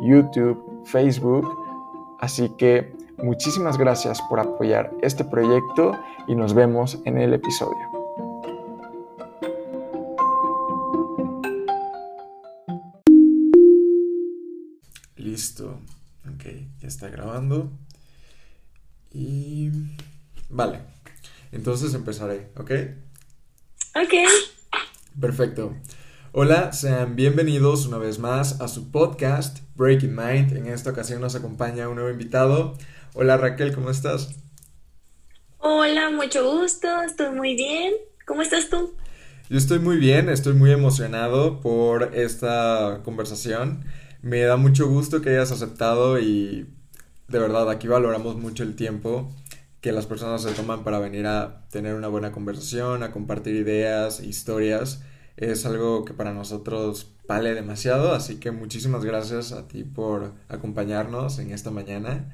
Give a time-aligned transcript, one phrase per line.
[0.00, 1.46] YouTube, Facebook.
[2.20, 5.92] Así que muchísimas gracias por apoyar este proyecto
[6.26, 7.76] y nos vemos en el episodio.
[15.16, 15.80] Listo.
[16.34, 16.44] Ok,
[16.80, 17.70] ya está grabando.
[19.12, 19.70] Y...
[20.48, 20.80] Vale.
[21.52, 22.70] Entonces empezaré, ¿ok?
[23.94, 24.14] Ok.
[25.20, 25.74] Perfecto.
[26.38, 30.54] Hola, sean bienvenidos una vez más a su podcast Breaking Mind.
[30.54, 32.74] En esta ocasión nos acompaña un nuevo invitado.
[33.14, 34.36] Hola Raquel, ¿cómo estás?
[35.56, 37.94] Hola, mucho gusto, estoy muy bien.
[38.26, 38.92] ¿Cómo estás tú?
[39.48, 43.86] Yo estoy muy bien, estoy muy emocionado por esta conversación.
[44.20, 46.68] Me da mucho gusto que hayas aceptado y
[47.28, 49.32] de verdad aquí valoramos mucho el tiempo
[49.80, 54.20] que las personas se toman para venir a tener una buena conversación, a compartir ideas,
[54.20, 55.00] historias
[55.36, 61.38] es algo que para nosotros vale demasiado, así que muchísimas gracias a ti por acompañarnos
[61.38, 62.32] en esta mañana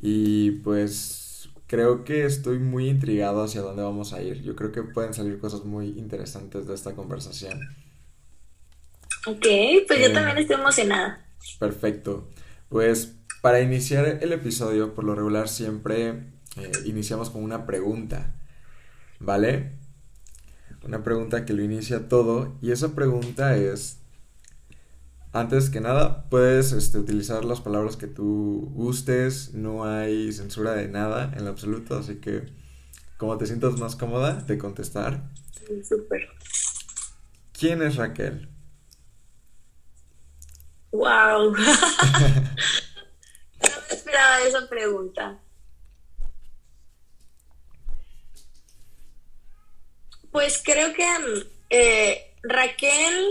[0.00, 4.42] y pues creo que estoy muy intrigado hacia dónde vamos a ir.
[4.42, 7.60] Yo creo que pueden salir cosas muy interesantes de esta conversación.
[9.26, 9.46] Ok,
[9.86, 11.26] pues yo eh, también estoy emocionada.
[11.58, 12.28] Perfecto.
[12.68, 16.08] Pues para iniciar el episodio, por lo regular siempre
[16.56, 18.34] eh, iniciamos con una pregunta,
[19.20, 19.77] ¿vale?
[20.84, 23.98] Una pregunta que lo inicia todo y esa pregunta es,
[25.32, 30.88] antes que nada, puedes este, utilizar las palabras que tú gustes, no hay censura de
[30.88, 32.46] nada en lo absoluto, así que
[33.18, 35.22] como te sientas más cómoda de contestar.
[35.66, 36.28] Sí, súper.
[37.52, 38.48] ¿Quién es Raquel?
[40.92, 41.52] Wow.
[41.52, 41.62] no
[43.60, 45.40] me esperaba esa pregunta.
[50.30, 51.06] Pues creo que
[51.70, 53.26] eh, Raquel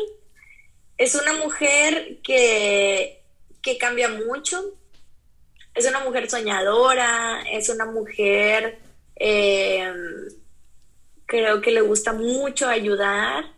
[0.98, 3.24] es una mujer que,
[3.62, 4.78] que cambia mucho,
[5.76, 8.80] es una mujer soñadora, es una mujer,
[9.16, 9.94] eh,
[11.26, 13.54] creo que le gusta mucho ayudar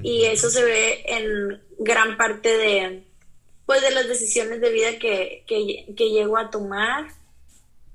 [0.00, 3.04] y eso se ve en gran parte de,
[3.66, 7.06] pues, de las decisiones de vida que, que, que llego a tomar.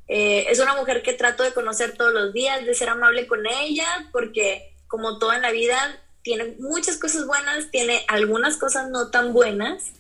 [0.08, 3.46] Eh, es una mujer que trato de conocer todos los días, de ser amable con
[3.46, 5.78] ella, porque como todo en la vida,
[6.22, 9.92] tiene muchas cosas buenas, tiene algunas cosas no tan buenas,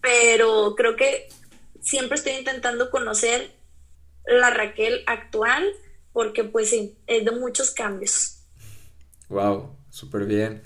[0.00, 1.28] pero creo que
[1.80, 3.52] siempre estoy intentando conocer
[4.26, 5.64] la Raquel actual,
[6.12, 8.42] porque pues sí, es de muchos cambios.
[9.28, 10.62] Wow, súper bien.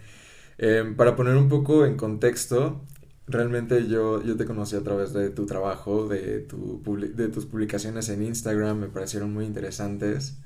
[0.59, 2.85] Em, para poner un poco en contexto,
[3.29, 6.83] Realmente yo, yo te conocí a través de tu trabajo, de, tu,
[7.15, 10.39] de tus publicaciones en Instagram, me parecieron muy interesantes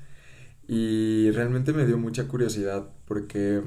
[0.67, 3.63] y realmente me dio mucha curiosidad porque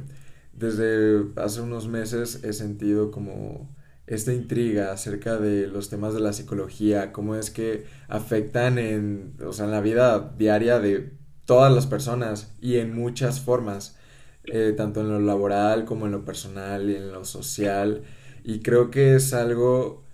[0.53, 3.75] desde hace unos meses he sentido como
[4.07, 9.53] esta intriga acerca de los temas de la psicología, cómo es que afectan en, o
[9.53, 11.13] sea, en la vida diaria de
[11.47, 13.99] todas las personas y en muchas formas,
[14.45, 18.05] eh, tanto en lo laboral como en lo personal y en lo social.
[18.45, 20.05] Y creo que es algo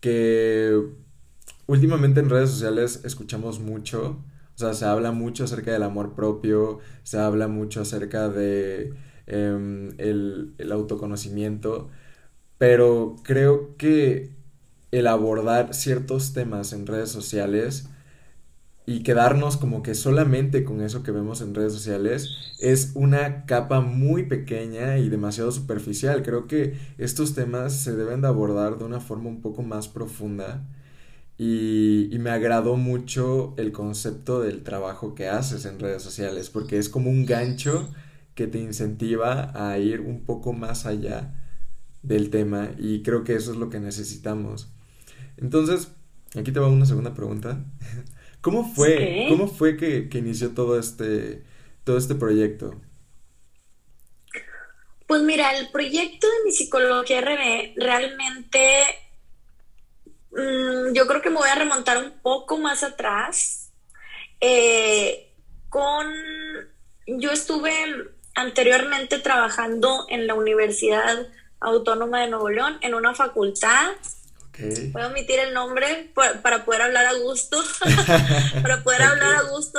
[0.00, 0.80] que
[1.66, 4.24] últimamente en redes sociales escuchamos mucho.
[4.56, 8.94] O sea, se habla mucho acerca del amor propio, se habla mucho acerca de
[9.26, 11.90] em, el, el autoconocimiento,
[12.58, 14.32] pero creo que
[14.92, 17.88] el abordar ciertos temas en redes sociales
[18.88, 23.82] y quedarnos como que solamente con eso que vemos en redes sociales es una capa
[23.82, 26.22] muy pequeña y demasiado superficial.
[26.22, 30.66] Creo que estos temas se deben de abordar de una forma un poco más profunda
[31.36, 36.78] y, y me agradó mucho el concepto del trabajo que haces en redes sociales porque
[36.78, 37.90] es como un gancho
[38.34, 41.34] que te incentiva a ir un poco más allá
[42.02, 44.68] del tema y creo que eso es lo que necesitamos.
[45.36, 45.88] Entonces,
[46.36, 47.64] aquí te va una segunda pregunta.
[48.40, 51.42] ¿Cómo fue, ¿cómo fue que, inició todo este,
[51.84, 52.80] todo este proyecto?
[55.06, 58.84] Pues mira, el proyecto de mi psicología realmente
[60.30, 63.72] mm, yo creo que me voy a remontar un poco más atrás.
[64.40, 65.32] Eh,
[65.68, 66.06] con
[67.06, 67.72] yo estuve
[68.34, 71.26] anteriormente trabajando en la Universidad
[71.58, 73.94] Autónoma de Nuevo León en una facultad
[74.58, 76.10] Voy a omitir el nombre
[76.42, 77.62] para poder hablar a gusto,
[78.62, 79.78] para poder hablar a gusto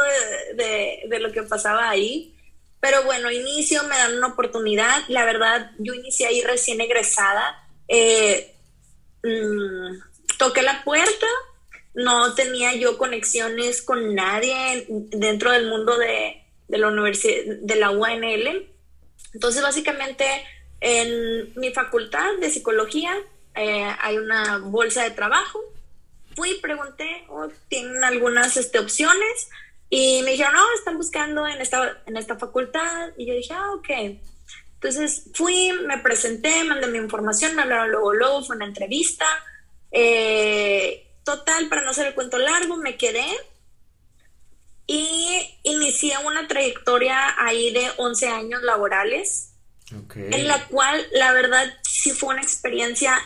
[0.56, 2.36] de, de, lo que pasaba ahí.
[2.80, 5.02] Pero bueno, inicio, me dan una oportunidad.
[5.10, 7.68] La verdad, yo inicié ahí recién egresada.
[7.90, 8.56] Eh,
[9.24, 11.28] mm, toqué la puerta,
[11.94, 17.92] no tenía yo conexiones con nadie dentro del mundo de, de la universidad, de la
[17.92, 18.72] UNL.
[19.34, 20.26] Entonces, básicamente,
[20.80, 23.14] en mi facultad de psicología
[23.60, 25.60] eh, hay una bolsa de trabajo.
[26.36, 29.50] Fui, pregunté, oh, ¿tienen algunas este, opciones?
[29.90, 33.10] Y me dijeron, no, están buscando en esta, en esta facultad.
[33.18, 33.90] Y yo dije, ah, ok.
[34.76, 39.26] Entonces fui, me presenté, mandé mi información, me hablaron luego, luego, fue una entrevista.
[39.92, 43.26] Eh, total, para no hacer el cuento largo, me quedé
[44.88, 49.52] y inicié una trayectoria ahí de 11 años laborales,
[50.16, 53.20] en la cual la verdad sí fue una experiencia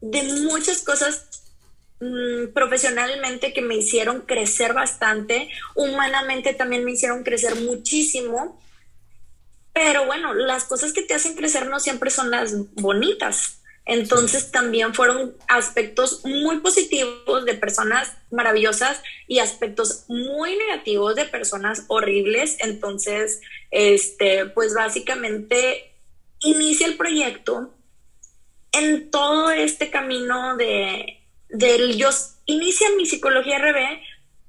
[0.00, 1.26] de muchas cosas
[2.00, 8.60] mm, profesionalmente que me hicieron crecer bastante, humanamente también me hicieron crecer muchísimo,
[9.72, 13.58] pero bueno, las cosas que te hacen crecer no siempre son las bonitas.
[13.88, 21.84] Entonces también fueron aspectos muy positivos de personas maravillosas y aspectos muy negativos de personas
[21.88, 22.58] horribles.
[22.60, 23.40] Entonces,
[23.70, 25.94] este, pues básicamente
[26.40, 27.72] inicia el proyecto
[28.78, 32.10] en todo este camino de, del yo
[32.46, 34.00] inicia mi psicología RB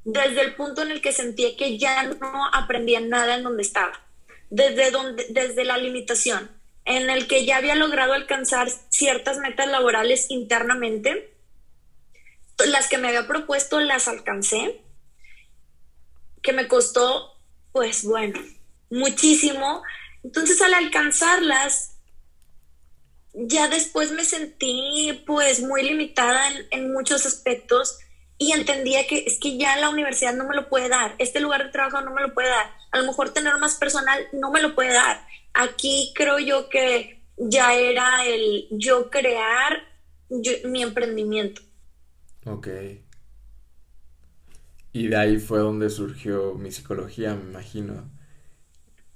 [0.06, 4.02] desde el punto en el que sentía que ya no aprendía nada en donde estaba,
[4.50, 6.50] desde, donde, desde la limitación,
[6.86, 11.34] en el que ya había logrado alcanzar ciertas metas laborales internamente,
[12.66, 14.82] las que me había propuesto las alcancé,
[16.42, 17.36] que me costó,
[17.72, 18.40] pues bueno,
[18.90, 19.84] muchísimo.
[20.24, 21.99] Entonces al alcanzarlas,
[23.34, 26.42] ya después me sentí pues muy limitada
[26.72, 28.00] en, muchos aspectos
[28.38, 31.66] y entendía que es que ya la universidad no me lo puede dar, este lugar
[31.66, 34.62] de trabajo no me lo puede dar, a lo mejor tener más personal no me
[34.62, 35.26] lo puede dar.
[35.54, 39.84] Aquí creo yo que ya era el yo crear
[40.66, 41.62] mi emprendimiento.
[42.46, 42.68] Ok.
[44.92, 48.10] Y de ahí fue donde surgió mi psicología, me imagino.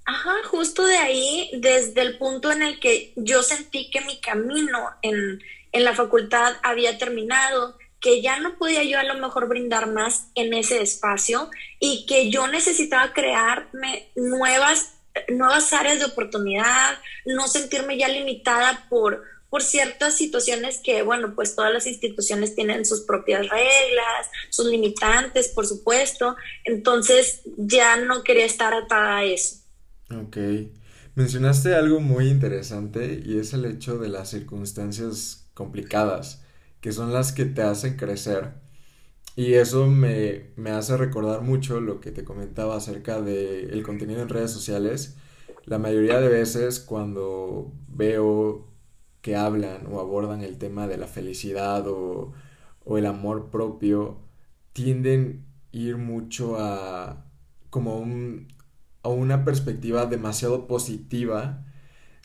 [0.06, 4.90] Ajá, justo de ahí, desde el punto en el que yo sentí que mi camino
[5.02, 5.42] en,
[5.72, 10.52] la facultad había terminado, que ya no podía yo a lo mejor brindar más en
[10.52, 14.94] ese espacio y que yo necesitaba crearme nuevas,
[15.28, 21.56] nuevas áreas de oportunidad, no sentirme ya limitada por, por ciertas situaciones que, bueno, pues
[21.56, 28.44] todas las instituciones tienen sus propias reglas, sus limitantes, por supuesto, entonces ya no quería
[28.44, 29.63] estar atada a eso.
[30.10, 30.36] Ok.
[31.14, 36.42] Mencionaste algo muy interesante y es el hecho de las circunstancias complicadas,
[36.80, 38.54] que son las que te hacen crecer.
[39.36, 44.28] Y eso me, hace recordar mucho lo que te comentaba acerca del el contenido en
[44.28, 45.16] redes sociales.
[45.66, 48.68] La mayoría de veces cuando veo
[49.22, 52.32] que hablan o abordan el tema de la felicidad o,
[52.84, 54.18] o el amor propio,
[54.72, 57.26] tienden ir mucho a
[57.70, 58.48] como un
[59.04, 61.62] o una perspectiva demasiado positiva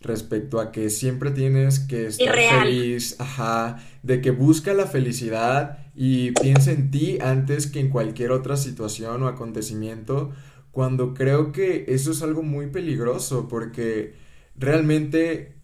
[0.01, 6.31] respecto a que siempre tienes que estar feliz, ajá, de que busca la felicidad y
[6.31, 10.31] piensa en ti antes que en cualquier otra situación o acontecimiento,
[10.71, 14.15] cuando creo que eso es algo muy peligroso porque
[14.55, 15.57] realmente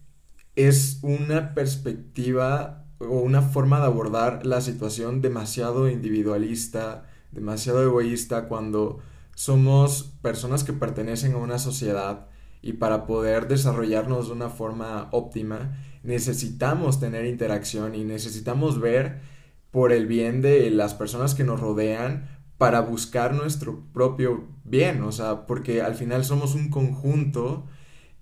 [0.54, 9.00] es una perspectiva o una forma de abordar la situación demasiado individualista, demasiado egoísta cuando
[9.36, 12.26] somos personas que pertenecen a una sociedad
[12.62, 19.20] y para poder desarrollarnos de una forma óptima necesitamos tener interacción y necesitamos ver
[19.70, 25.12] por el bien de las personas que nos rodean para buscar nuestro propio bien, o
[25.12, 27.66] sea, porque al final somos un conjunto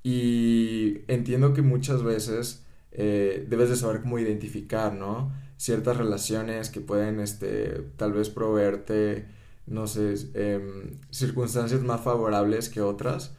[0.03, 5.33] y entiendo que muchas veces eh, debes de saber cómo identificar, ¿no?
[5.59, 9.27] Ciertas relaciones que pueden, este, tal vez proveerte
[9.67, 13.35] no sé, em, circunstancias más favorables que otras,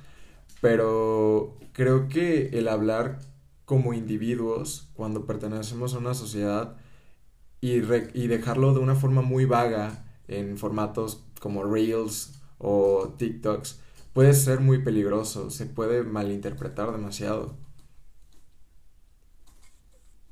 [0.62, 3.20] pero creo que el hablar
[3.66, 6.78] como individuos cuando pertenecemos a una sociedad
[7.62, 7.78] y,
[8.14, 13.80] y dejarlo de una forma muy vaga en formatos como Reels o TikToks
[14.14, 17.58] puede ser muy peligroso, se puede malinterpretar demasiado.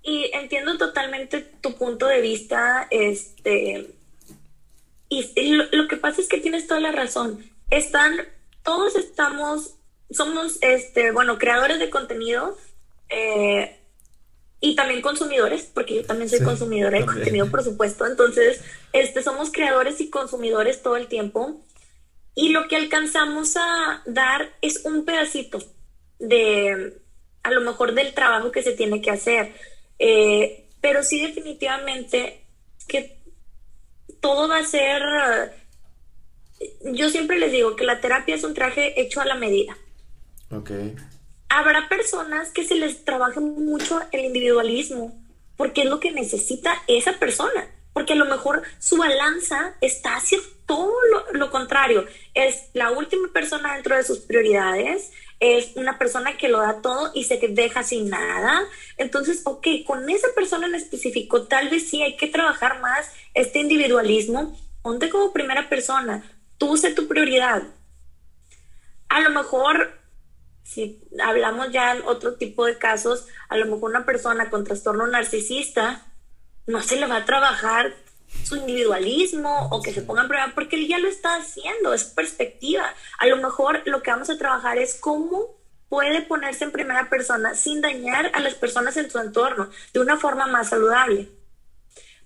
[0.02, 3.96] Y entiendo totalmente tu punto de vista, este,
[5.36, 7.44] y lo, que pasa es que tienes toda la razón.
[7.70, 8.16] Están,
[8.64, 9.76] todos estamos,
[10.10, 12.58] somos, este, bueno, creadores de contenido
[13.10, 13.80] eh,
[14.60, 18.06] y también consumidores, porque yo también soy consumidora de contenido, por supuesto.
[18.06, 18.62] Entonces,
[18.94, 21.62] este, somos creadores y consumidores todo el tiempo.
[22.36, 25.60] Y lo que alcanzamos a dar es un pedacito
[26.18, 27.02] de,
[27.44, 29.54] a lo mejor, del trabajo que se tiene que hacer.
[30.00, 32.46] Eh, pero sí, definitivamente,
[32.88, 33.23] que
[34.24, 35.04] todo va a ser.
[36.84, 39.78] Yo siempre les digo que la terapia es un traje hecho a la medida.
[40.50, 40.72] Ok
[41.56, 45.14] habrá personas que se les trabaje mucho el individualismo,
[45.56, 50.40] porque es lo que necesita esa persona, porque a lo mejor su balanza está hacia
[50.66, 50.94] todo
[51.34, 56.60] lo, contrario, es la última persona dentro de sus prioridades, es una persona que lo
[56.60, 58.64] da todo y se deja sin nada.
[58.98, 63.60] Entonces, ok, con esa persona en específico, tal vez sí hay que trabajar más este
[63.60, 64.58] individualismo.
[64.82, 66.24] Ponte como primera persona,
[66.58, 67.64] tú sé tu prioridad.
[69.08, 70.04] A lo mejor
[70.64, 75.06] si hablamos ya en otro tipo de casos, a lo mejor una persona con trastorno
[75.08, 76.06] narcisista
[76.66, 77.94] no se le va a trabajar
[78.44, 82.06] su individualismo o que se ponga en prueba porque él ya lo está haciendo, es
[82.06, 82.92] perspectiva.
[83.20, 85.58] A lo mejor lo que vamos a trabajar es cómo
[85.90, 90.18] puede ponerse en primera persona sin dañar a las personas en su entorno de una
[90.18, 91.30] forma más saludable.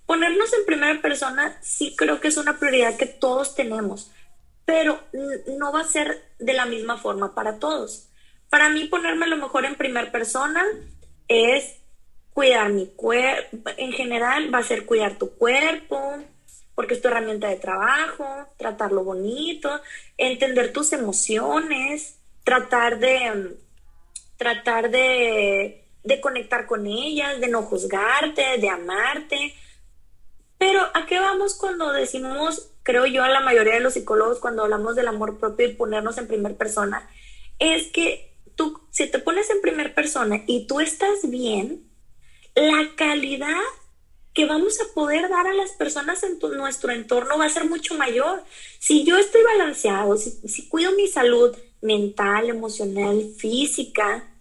[0.08, 4.10] Ponernos en primera persona sí creo que es una prioridad que todos tenemos,
[4.64, 4.98] pero
[5.58, 8.08] no va a ser de la misma forma para todos.
[8.48, 10.64] Para mí ponerme lo mejor en primera persona
[11.28, 11.76] es
[12.32, 16.00] cuidar mi cuerpo, en general va a ser cuidar tu cuerpo,
[16.74, 19.68] porque es tu herramienta de trabajo, tratarlo bonito,
[20.16, 23.58] entender tus emociones, tratar de
[24.38, 29.54] tratar de, de conectar con ellas, de no juzgarte, de amarte.
[30.58, 34.64] Pero ¿a qué vamos cuando decimos, creo yo, a la mayoría de los psicólogos, cuando
[34.64, 37.08] hablamos del amor propio y ponernos en primera persona?
[37.58, 41.88] Es que tú, si te pones en primera persona y tú estás bien,
[42.54, 43.62] la calidad
[44.34, 47.94] que vamos a poder dar a las personas en nuestro entorno va a ser mucho
[47.94, 48.42] mayor.
[48.78, 54.32] Si yo estoy balanceado, si, cuido mi salud mental, emocional, física,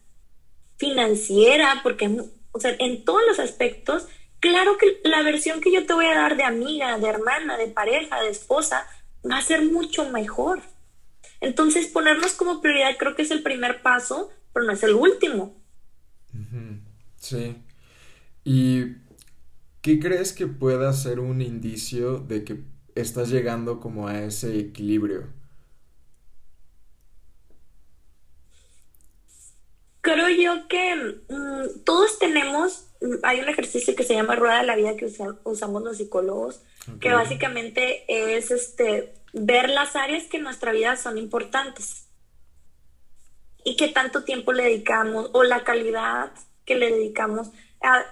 [0.78, 2.12] financiera, porque
[2.52, 4.08] o sea, en todos los aspectos,
[4.40, 7.68] claro que la versión que yo te voy a dar de amiga, de hermana, de
[7.68, 8.88] pareja, de esposa,
[9.30, 10.62] va a ser mucho mejor.
[11.42, 15.56] Entonces, ponernos como prioridad creo que es el primer paso, pero no es el último.
[17.20, 17.56] Sí.
[18.44, 18.96] ¿Y
[19.82, 22.62] qué crees que pueda ser un indicio de que
[22.96, 25.28] estás llegando como a ese equilibrio?
[30.02, 30.96] Creo yo que
[31.30, 32.87] mm, todos tenemos,
[33.24, 35.12] hay un ejercicio que se llama rueda de la vida que
[35.44, 36.62] usamos los psicólogos,
[37.00, 42.08] que básicamente es este ver las áreas que en nuestra vida son importantes
[43.64, 46.32] y qué tanto tiempo le dedicamos o la calidad
[46.66, 47.50] que le dedicamos
[47.82, 48.06] a,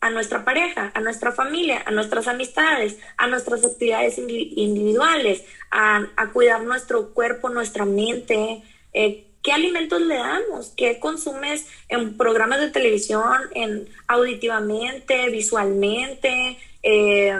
[0.00, 6.30] a nuestra pareja, a nuestra familia, a nuestras amistades, a nuestras actividades individuales, a, a
[6.32, 8.62] cuidar nuestro cuerpo, nuestra mente,
[8.92, 16.58] eh, qué alimentos le damos, qué consumes en programas de televisión, en auditivamente, visualmente.
[16.82, 17.36] Eh,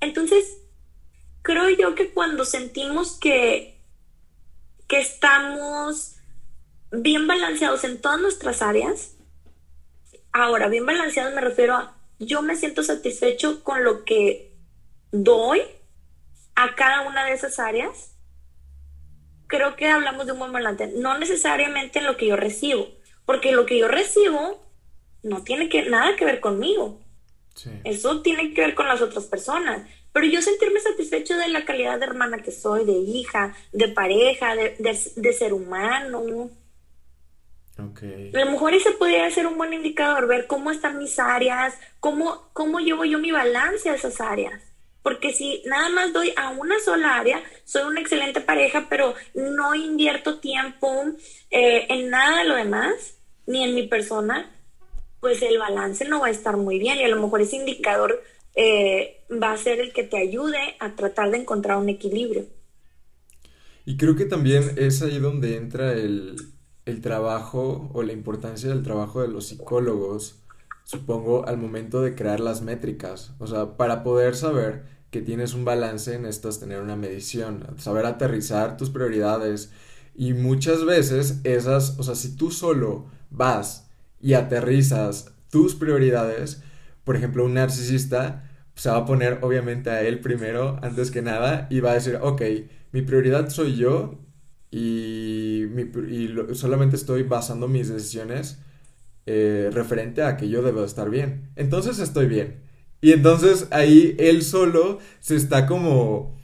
[0.00, 0.56] entonces,
[1.42, 3.78] creo yo que cuando sentimos que,
[4.88, 6.16] que estamos
[6.90, 9.14] bien balanceados en todas nuestras áreas,
[10.32, 14.54] ahora bien balanceados me refiero a yo me siento satisfecho con lo que
[15.10, 15.60] doy
[16.54, 18.11] a cada una de esas áreas,
[19.52, 22.88] creo que hablamos de un buen balance, no necesariamente en lo que yo recibo,
[23.24, 24.60] porque lo que yo recibo
[25.22, 26.98] no tiene que, nada que ver conmigo.
[27.84, 29.82] Eso tiene que ver con las otras personas
[30.12, 34.54] pero yo sentirme satisfecho de la calidad de hermana que soy, de hija, de pareja,
[34.54, 36.50] de, ser humano.
[37.78, 38.30] Okay.
[38.34, 42.50] A lo mejor ese podría ser un buen indicador, ver cómo están mis áreas, cómo,
[42.52, 44.62] cómo llevo yo mi balance a esas áreas.
[45.02, 49.74] Porque si nada más doy a una sola área, soy una excelente pareja, pero no
[49.74, 50.88] invierto tiempo
[51.50, 53.16] eh, en nada de lo demás,
[53.46, 54.50] ni en mi persona,
[55.20, 58.22] pues el balance no va a estar muy bien y a lo mejor ese indicador
[58.54, 62.46] eh, va a ser el que te ayude a tratar de encontrar un equilibrio.
[63.84, 66.36] Y creo que también es ahí donde entra el,
[66.84, 70.41] el trabajo o la importancia del trabajo de los psicólogos,
[70.84, 73.34] supongo, al momento de crear las métricas.
[73.38, 78.76] O sea, para poder saber que tienes un balance necesitas tener una medición, saber aterrizar
[78.76, 79.72] tus prioridades.
[80.14, 83.88] Y muchas veces esas, o sea, si tú solo vas
[84.20, 86.62] y aterrizas tus prioridades,
[87.04, 91.66] por ejemplo, un narcisista se va a poner obviamente a él primero, antes que nada,
[91.70, 92.42] y va a decir, ok,
[92.92, 94.18] mi prioridad soy yo
[94.70, 95.66] y,
[96.54, 98.58] solamente estoy basando mis decisiones
[99.26, 101.50] eh, referente a que yo debo estar bien.
[101.56, 102.62] Entonces estoy bien.
[103.00, 106.36] Y entonces ahí él solo se está como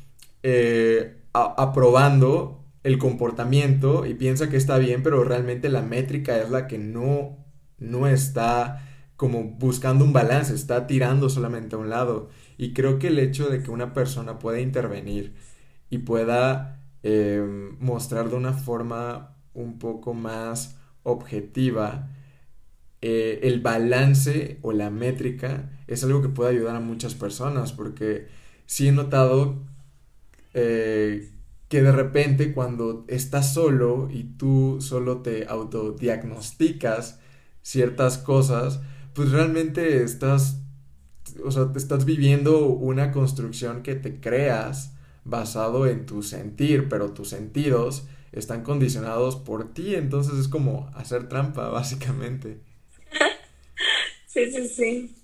[0.42, 6.66] eh, aprobando el comportamiento y piensa que está bien, pero realmente la métrica es la
[6.66, 7.44] que no,
[7.78, 8.84] no está
[9.16, 12.30] como buscando un balance, está tirando solamente a un lado.
[12.56, 15.34] Y creo que el hecho de que una persona pueda intervenir
[15.90, 17.44] y pueda eh,
[17.80, 22.10] mostrar de una forma un poco más objetiva
[23.02, 28.26] eh, el balance o la métrica es algo que puede ayudar a muchas personas porque
[28.66, 29.56] sí he notado
[30.54, 31.30] eh,
[31.68, 37.20] que de repente cuando estás solo y tú solo te autodiagnosticas
[37.62, 38.80] ciertas cosas,
[39.14, 40.62] pues realmente estás,
[41.44, 47.28] o sea, estás viviendo una construcción que te creas basado en tu sentir, pero tus
[47.28, 52.60] sentidos están condicionados por ti, entonces es como hacer trampa, básicamente.
[54.38, 55.14] Sí, sí, sí.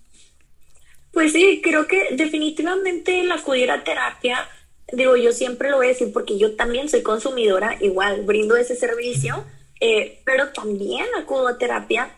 [1.13, 4.49] Pues sí, creo que definitivamente el acudir a terapia,
[4.93, 8.75] digo, yo siempre lo voy a decir porque yo también soy consumidora, igual brindo ese
[8.75, 9.45] servicio,
[9.81, 12.11] eh, pero también acudo a terapia.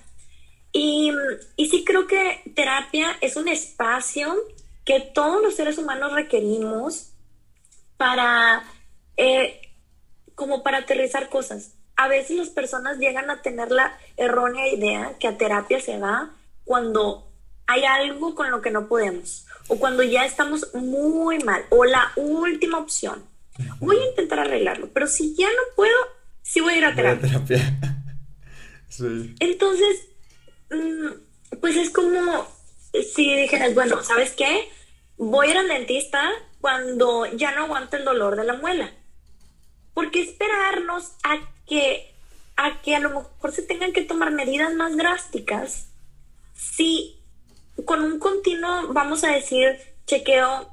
[0.73, 1.13] Y,
[1.57, 4.35] y sí creo que terapia es un espacio
[4.87, 7.13] que todos los seres humanos requerimos
[7.99, 8.65] para,
[9.19, 9.61] eh,
[10.35, 11.75] como para aterrizar cosas.
[11.97, 16.33] A veces las personas llegan a tener la errónea idea que a terapia se va
[16.67, 17.33] cuando
[17.67, 22.13] hay algo con lo que no podemos o cuando ya estamos muy mal o la
[22.17, 23.25] última opción.
[23.81, 25.97] Voy a intentar arreglarlo, pero si ya no puedo,
[26.43, 27.43] sí voy a ir a terapia.
[29.41, 30.09] Entonces,
[30.71, 32.47] mm, pues es como
[32.93, 34.69] si dijeras, bueno, ¿sabes qué?
[35.17, 36.29] Voy a ir al dentista
[36.61, 38.93] cuando ya no aguanto el dolor de la muela.
[39.95, 42.15] ¿Por qué esperarnos a que,
[42.57, 45.89] a que a lo mejor se tengan que tomar medidas más drásticas
[46.57, 47.21] si
[47.85, 50.71] con un continuo, vamos a decir, chequeo,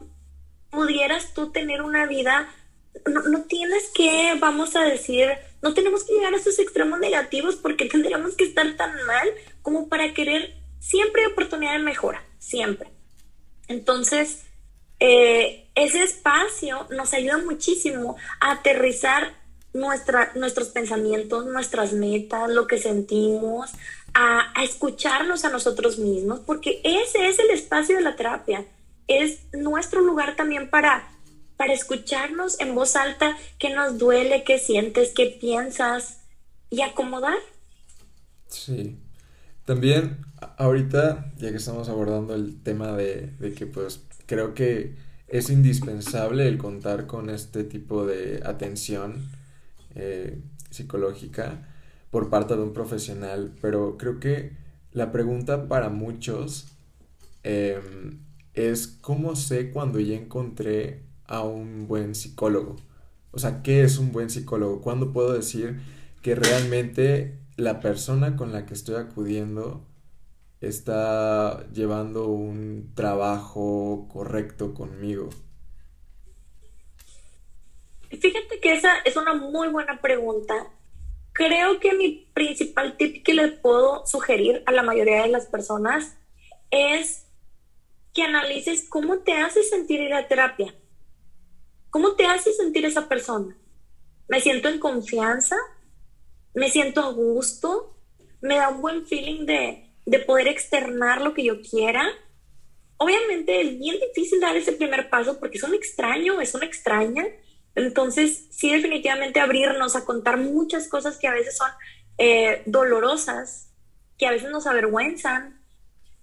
[0.69, 2.49] pudieras tú tener una vida,
[3.05, 5.29] no, tienes que, vamos a decir,
[5.61, 9.29] no tenemos que llegar a esos extremos negativos porque tendríamos que estar tan mal
[9.61, 12.89] como para querer, siempre oportunidad de mejora, siempre.
[13.67, 14.43] Entonces,
[14.99, 19.33] eh, ese espacio nos ayuda muchísimo a aterrizar
[19.73, 23.71] nuestra, nuestros pensamientos, nuestras metas, lo que sentimos,
[24.13, 28.65] a, escucharnos a nosotros mismos, porque ese es el espacio de la terapia.
[29.07, 31.11] Es nuestro lugar también para,
[31.57, 36.21] para escucharnos en voz alta qué nos duele, qué sientes, qué piensas
[36.69, 37.37] y acomodar.
[38.47, 38.97] Sí.
[39.65, 40.25] También
[40.57, 44.95] ahorita, ya que estamos abordando el tema de, de que pues creo que
[45.27, 49.29] es indispensable el contar con este tipo de atención
[49.95, 51.72] eh, psicológica
[52.13, 54.51] por parte de un profesional, pero creo que
[54.91, 56.67] la pregunta para muchos
[57.41, 58.19] em,
[58.53, 62.75] es cómo sé cuando ya encontré a un buen psicólogo.
[63.31, 64.79] O sea, ¿qué es un buen psicólogo?
[64.81, 65.81] ¿Cuándo puedo decir
[66.21, 69.83] que realmente la persona con la que estoy acudiendo
[70.61, 75.31] está llevando un trabajo correcto conmigo?
[78.11, 80.69] Fíjate que esa es una muy buena pregunta
[81.33, 86.15] Creo que mi principal tip que le puedo sugerir a la mayoría de las personas
[86.69, 87.25] es
[88.13, 90.75] que analices cómo te hace sentir ir a terapia.
[91.89, 93.57] ¿Cómo te hace sentir esa persona?
[94.27, 95.55] ¿Me siento en confianza?
[96.53, 97.97] ¿Me siento a gusto?
[98.41, 102.07] ¿Me da un buen feeling de, de poder externar lo que yo quiera?
[102.97, 107.25] Obviamente es bien difícil dar ese primer paso porque es un extraño, es una extraña
[107.75, 111.69] entonces, sí, definitivamente abrirnos a contar muchas cosas que a veces son
[112.17, 113.71] eh, dolorosas,
[114.17, 115.59] que a veces nos avergüenzan,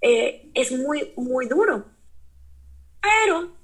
[0.00, 1.86] eh, es muy, muy duro.
[3.02, 3.56] Pero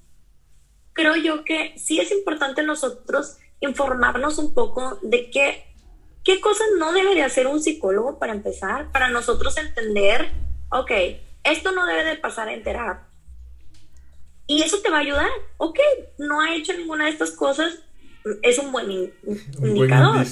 [0.92, 5.64] creo yo que sí es importante nosotros informarnos un poco de qué,
[6.24, 10.32] qué cosas no debe de hacer un psicólogo para empezar, para nosotros entender,
[10.70, 10.90] ok,
[11.44, 13.06] esto no debe de pasar en terapia
[14.46, 15.28] y eso te va a ayudar.
[15.58, 15.78] Ok,
[16.18, 17.78] no ha hecho ninguna de estas cosas,
[18.42, 19.12] es un buen
[19.62, 20.24] indicador.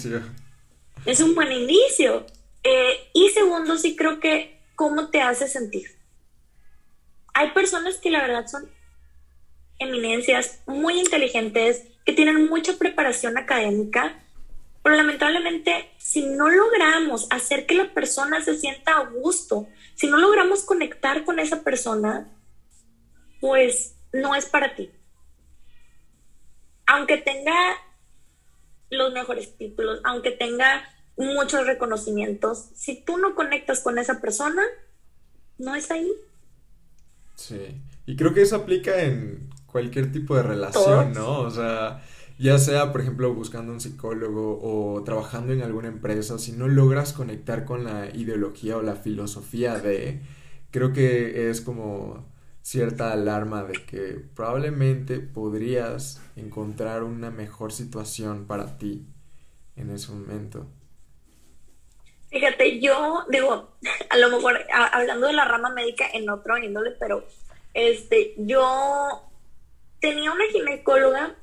[1.07, 2.27] Es un buen indicio.
[2.63, 5.87] Eh, y segundo, sí creo que cómo te hace sentir.
[7.35, 8.71] Hay personas que la verdad son
[9.79, 14.21] eminencias muy inteligentes, que tienen mucha preparación académica,
[14.83, 20.19] pero lamentablemente si no logramos hacer que la persona se sienta a gusto, si no
[20.19, 22.31] logramos conectar con esa persona,
[23.41, 24.91] pues no es para ti.
[26.87, 27.55] Aunque tenga
[28.91, 30.85] los mejores títulos, aunque tenga
[31.17, 32.71] muchos reconocimientos.
[32.75, 34.63] Si tú no conectas con esa persona,
[35.59, 36.11] no es ahí.
[37.35, 41.41] Sí, y creo que eso aplica en cualquier tipo de relación, ¿no?
[41.41, 42.03] O sea,
[42.39, 47.13] ya sea, por ejemplo, buscando un psicólogo o trabajando en alguna empresa, si no logras
[47.13, 50.21] conectar con la ideología o la filosofía de,
[50.71, 52.25] creo que es como
[52.65, 59.07] cierta alarma de que probablemente podrías encontrar una mejor situación para ti
[59.77, 60.67] en ese momento.
[62.31, 63.77] Fíjate, yo digo,
[64.09, 64.59] a lo mejor
[64.93, 67.27] hablando de la rama médica en otro índole, pero
[67.75, 69.23] este, yo
[70.01, 71.37] tenía una ginecóloga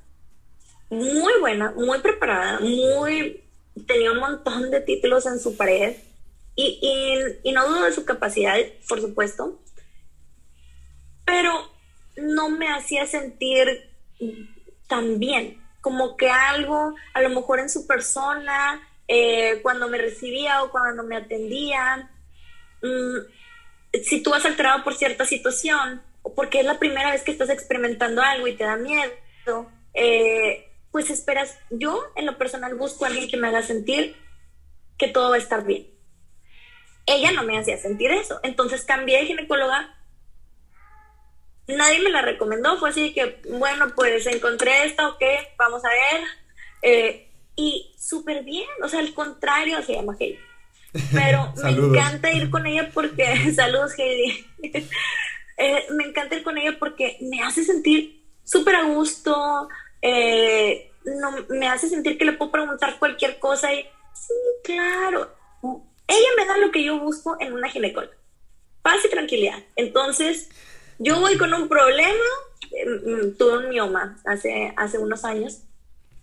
[0.89, 3.43] muy buena, muy preparada, muy
[3.85, 5.95] tenía un montón de títulos en su pared
[6.55, 8.57] y, y no dudo de su capacidad,
[8.89, 9.60] por supuesto,
[11.31, 11.71] pero
[12.17, 13.89] no me hacía sentir
[14.89, 20.61] tan bien, como que algo, a lo mejor en su persona, eh, cuando me recibía
[20.61, 22.11] o cuando me atendía,
[22.83, 27.31] mm, si tú has alterado por cierta situación o porque es la primera vez que
[27.31, 29.13] estás experimentando algo y te da miedo,
[29.93, 34.17] eh, pues esperas, yo en lo personal busco a alguien que me haga sentir
[34.97, 35.87] que todo va a estar bien.
[37.05, 39.95] Ella no me hacía sentir eso, entonces cambié de ginecóloga
[41.67, 45.23] nadie me la recomendó, fue así que, bueno, pues encontré esta, ok,
[45.57, 46.27] vamos a ver.
[46.81, 50.39] Eh, y súper bien, o sea, al contrario, se llama Heidi.
[51.13, 54.45] Pero me encanta ir con ella porque, saludos Heidi,
[55.57, 59.69] eh, me encanta ir con ella porque me hace sentir súper a gusto,
[60.01, 65.33] eh, no, me hace sentir que le puedo preguntar cualquier cosa y, sí, claro,
[66.07, 68.15] ella me da lo que yo busco en una ginecóloga,
[68.81, 69.59] paz y tranquilidad.
[69.75, 70.49] Entonces,
[71.01, 72.29] yo voy con un problema,
[72.71, 75.63] mm, mm, tuve un mioma hace, hace unos años,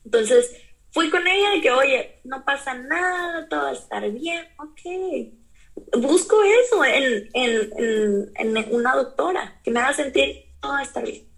[0.04, 0.54] entonces
[0.92, 6.00] fui con ella de que, oye, no pasa nada, todo va a estar bien, ok.
[6.00, 11.04] Busco eso en, en, en, una doctora, que me haga sentir todo va a estar
[11.04, 11.28] bien.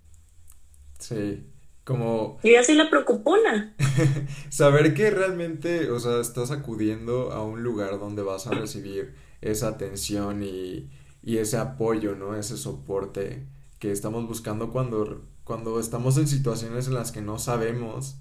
[0.99, 1.47] Sí,
[1.85, 2.39] como...
[2.43, 3.75] Yo ya soy la preocupona.
[4.51, 9.69] Saber que realmente, o sea, estás acudiendo a un lugar donde vas a recibir esa
[9.69, 10.91] atención y
[11.23, 12.35] y ese apoyo, ¿no?
[12.37, 13.47] Ese soporte
[13.79, 18.19] que estamos buscando cuando, cuando estamos en situaciones en las que no sabemos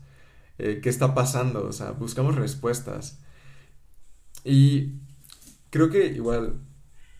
[0.59, 3.19] eh, qué está pasando, o sea, buscamos respuestas.
[4.43, 4.93] Y
[5.69, 6.59] creo que igual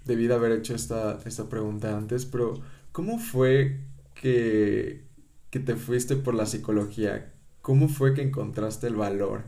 [0.06, 2.62] debí de haber hecho esta, esta pregunta antes, pero
[2.92, 3.82] ¿cómo fue
[4.16, 5.06] que,
[5.52, 7.34] que te fuiste por la psicología?
[7.62, 9.46] ¿Cómo fue que encontraste el valor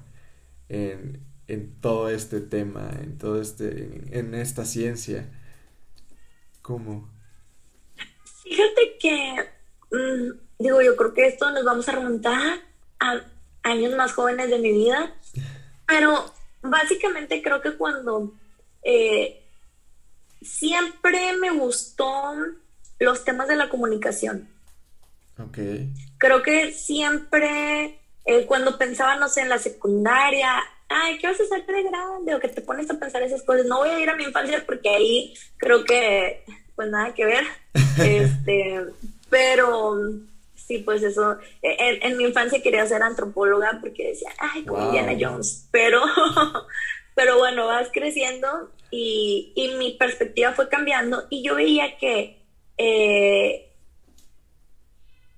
[0.70, 5.30] en, en todo este tema, en todo este, en esta ciencia?
[6.62, 7.10] ¿Cómo?
[8.44, 9.36] Fíjate que,
[9.92, 12.60] mm, digo, yo creo que esto nos vamos a remontar
[13.00, 13.22] a
[13.64, 15.14] años más jóvenes de mi vida,
[15.88, 18.34] pero básicamente creo que cuando
[18.84, 19.44] eh,
[20.42, 22.36] siempre me gustó
[23.00, 24.50] los temas de la comunicación.
[25.38, 25.58] Ok.
[26.18, 31.44] Creo que siempre, eh, cuando pensaba, no sé, en la secundaria, ay, ¿qué vas a
[31.44, 32.36] hacer de grande?
[32.36, 33.66] O que te pones a pensar esas cosas.
[33.66, 36.44] No voy a ir a mi infancia porque ahí creo que,
[36.76, 37.46] pues nada que ver.
[38.00, 38.86] este,
[39.30, 39.98] pero
[40.56, 41.38] sí, pues eso.
[41.62, 45.68] En, mi infancia quería ser antropóloga porque decía, ay, como Indiana Jones.
[45.72, 46.02] Pero,
[47.16, 52.44] pero bueno, vas creciendo y, y, mi perspectiva fue cambiando y yo veía que,
[52.78, 53.74] eh,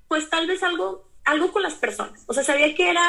[0.07, 2.23] pues tal vez algo, algo con las personas.
[2.27, 3.03] O sea, sabía que era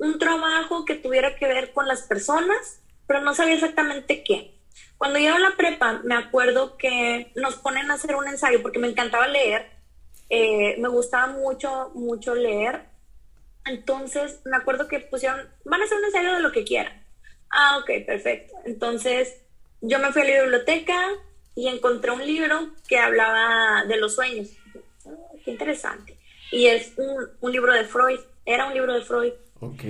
[0.00, 4.54] un trabajo que tuviera que ver con las personas, pero no sabía exactamente qué.
[4.96, 8.78] Cuando yo a la prepa, me acuerdo que nos ponen a hacer un ensayo porque
[8.78, 9.70] me encantaba leer,
[10.30, 12.86] eh, me gustaba mucho, mucho leer.
[13.66, 17.04] Entonces, me acuerdo que pusieron, van a hacer un ensayo de lo que quieran.
[17.50, 18.54] Ah, ok, perfecto.
[18.64, 19.42] Entonces,
[19.82, 20.98] yo me fui a la biblioteca
[21.54, 24.48] y encontré un libro que hablaba de los sueños.
[25.04, 25.10] Ah,
[25.44, 26.16] qué interesante.
[26.52, 29.32] Y es un libro de Freud, era un libro de Freud.
[29.60, 29.84] Ok.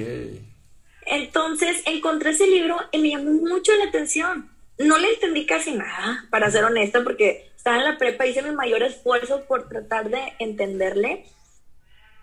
[1.06, 4.50] Entonces encontré ese libro y me llamó mucho la atención.
[4.78, 8.52] No le entendí casi nada, para ser honesta, porque estaba en la prepa, hice mi
[8.52, 11.26] mayor esfuerzo por tratar de entenderle,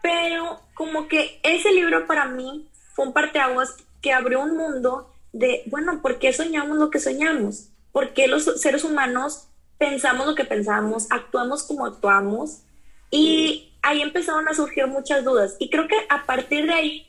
[0.01, 5.63] pero como que ese libro para mí fue un parteaguas que abrió un mundo de,
[5.67, 7.69] bueno, ¿por qué soñamos lo que soñamos?
[7.91, 12.63] ¿Por qué los seres humanos pensamos lo que pensamos, actuamos como actuamos?
[13.11, 15.55] Y ahí empezaron a surgir muchas dudas.
[15.59, 17.06] Y creo que a partir de ahí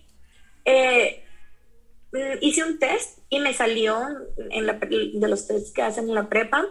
[0.71, 1.25] eh,
[2.13, 3.99] mm, hice un test y me salió
[4.51, 6.67] en la, de los tests que hacen en la prepa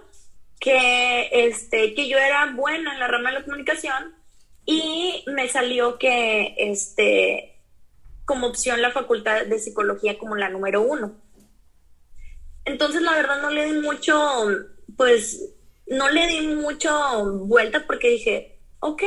[0.60, 4.16] que, este, que yo era buena en la rama de la comunicación
[4.66, 7.60] y me salió que este,
[8.26, 11.16] como opción la facultad de psicología como la número uno.
[12.66, 14.46] Entonces, la verdad, no le di mucho,
[14.96, 15.56] pues,
[15.88, 19.04] no le di mucho vuelta porque dije, ok,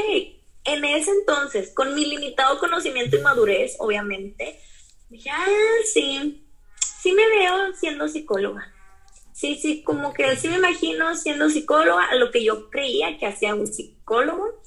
[0.64, 4.58] en ese entonces, con mi limitado conocimiento y madurez, obviamente,
[5.10, 5.46] dije, ah,
[5.92, 6.46] sí,
[7.02, 8.72] sí me veo siendo psicóloga.
[9.32, 13.54] Sí, sí, como que sí me imagino siendo psicóloga, lo que yo creía que hacía
[13.54, 14.60] un psicólogo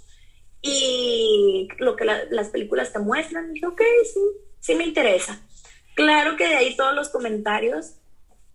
[0.62, 3.54] y lo que las películas te muestran.
[3.54, 4.20] Dije, ok, sí,
[4.60, 5.40] sí me interesa.
[5.96, 7.96] Claro que de ahí todos los comentarios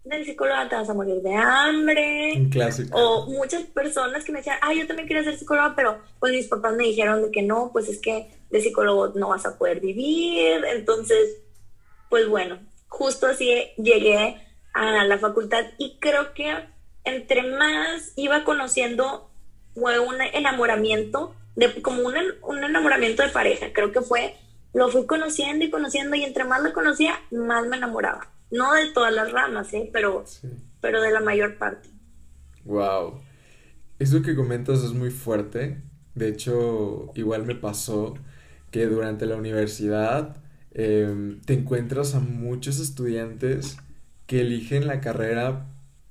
[0.03, 2.33] del psicólogo te vas a morir de hambre.
[2.37, 2.98] Un clásico.
[2.98, 6.48] O muchas personas que me decían, ah, yo también quería ser psicóloga, pero pues mis
[6.48, 9.81] papás me dijeron de que no, pues es que de psicólogo no vas a poder
[9.81, 10.64] vivir.
[10.64, 11.42] Entonces,
[12.09, 14.40] pues bueno, justo así llegué
[14.75, 16.55] a la facultad y creo que
[17.05, 19.31] entre más iba conociendo
[19.75, 23.73] fue un enamoramiento, de, como un, un enamoramiento de pareja.
[23.73, 24.37] Creo que fue,
[24.75, 28.90] lo fui conociendo y conociendo y entre más lo conocía, más me enamoraba no de
[28.92, 29.90] todas las ramas, ¿eh?
[29.92, 30.25] pero,
[30.81, 31.88] pero de la mayor parte.
[32.64, 33.21] Wow.
[33.99, 35.83] Eso que comentas es muy fuerte.
[36.14, 38.14] De hecho, igual me pasó
[38.71, 40.37] que durante la universidad
[40.73, 43.79] em, te encuentras a muchos estudiantes
[44.27, 45.67] que eligen la carrera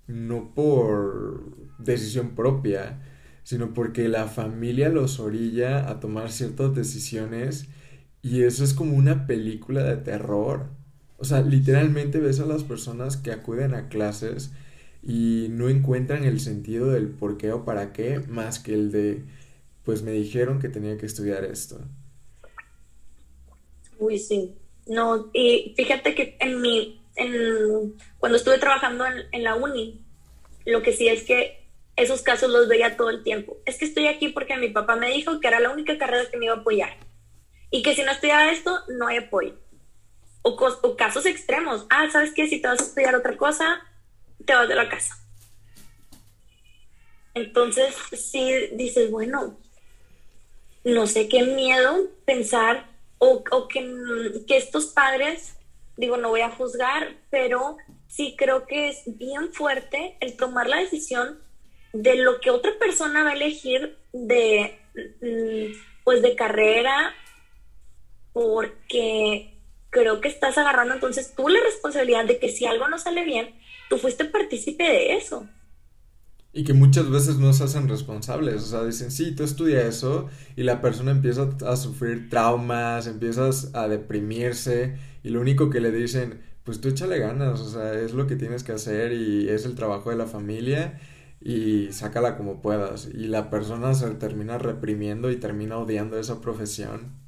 [0.07, 3.01] no por decisión propia,
[3.43, 7.67] sino porque la familia los orilla a tomar ciertas decisiones
[8.21, 10.67] y eso es como una película de terror.
[11.17, 14.51] O sea, literalmente ves a las personas que acuden a clases
[15.03, 19.23] y no encuentran el sentido del por qué o para qué más que el de,
[19.83, 21.79] pues me dijeron que tenía que estudiar esto.
[23.99, 24.55] Uy, sí.
[24.85, 30.05] No, y fíjate que en mi, en, cuando estuve trabajando en, la uni,
[30.65, 33.57] lo que sí es que esos casos los veía todo el tiempo.
[33.65, 36.37] Es que estoy aquí porque mi papá me dijo que era la única carrera que
[36.37, 36.95] me iba a apoyar.
[37.69, 39.55] Y que si no estudiaba esto, no hay apoyo
[40.55, 41.85] o, casos extremos.
[41.89, 42.47] Ah, ¿sabes qué?
[42.47, 43.81] Si te vas a estudiar otra cosa,
[44.45, 45.15] te vas de la casa.
[47.33, 49.59] Entonces, sí dices, bueno,
[50.83, 52.86] no sé qué miedo pensar
[53.19, 55.55] o, que, que, estos padres,
[55.95, 57.77] digo, no voy a juzgar, pero
[58.07, 61.39] sí creo que es bien fuerte el tomar la decisión
[61.93, 64.79] de lo que otra persona va a elegir de,
[65.21, 67.13] mm, pues, de carrera,
[68.33, 69.53] porque
[69.89, 73.59] creo que estás agarrando entonces tú la responsabilidad de que si algo no sale bien,
[73.89, 75.47] tú fuiste partícipe de eso.
[76.57, 80.27] Y que muchas veces no se hacen responsables, o sea, dicen, sí, tú estudia eso
[80.55, 85.91] y la persona empieza a sufrir traumas, empiezas a deprimirse y lo único que le
[85.91, 89.65] dicen, pues tú échale ganas, o sea, es lo que tienes que hacer y es
[89.65, 90.99] el trabajo de la familia
[91.41, 93.07] y sácala como puedas.
[93.13, 97.27] Y la persona se termina reprimiendo y termina odiando esa profesión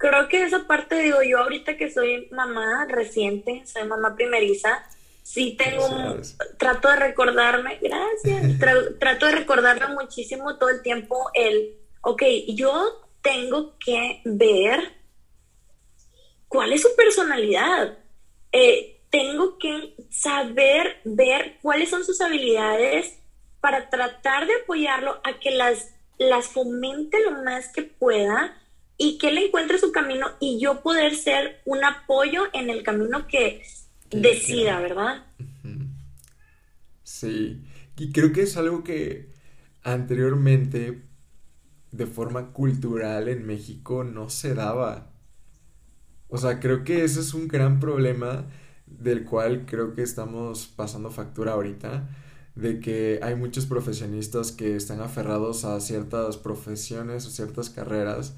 [0.00, 4.82] creo que esa parte, digo, yo ahorita que soy mamá reciente, soy mamá primeriza,
[5.22, 6.16] sí tengo,
[6.58, 8.58] trato de recordarme, gracias,
[8.98, 14.96] trato de recordarme muchísimo todo el tiempo el, ok, yo tengo que ver
[16.48, 17.98] cuál es su personalidad.
[18.52, 23.18] Eh, tengo que saber ver cuáles son sus habilidades
[23.60, 28.56] para tratar de apoyarlo a que las, las fomente lo más que pueda
[28.96, 33.26] y que él encuentre su camino y yo poder ser un apoyo en el camino
[33.26, 33.62] que
[34.10, 35.24] decida, ¿verdad?
[37.02, 37.62] Sí,
[37.96, 39.32] y creo que es algo que
[39.82, 41.02] anteriormente
[41.92, 45.12] de forma cultural en México no se daba.
[46.28, 48.46] O sea, creo que ese es un gran problema
[48.86, 52.08] del cual creo que estamos pasando factura ahorita,
[52.54, 58.34] de que hay muchos profesionistas que están aferrados a ciertas profesiones o ciertas carreras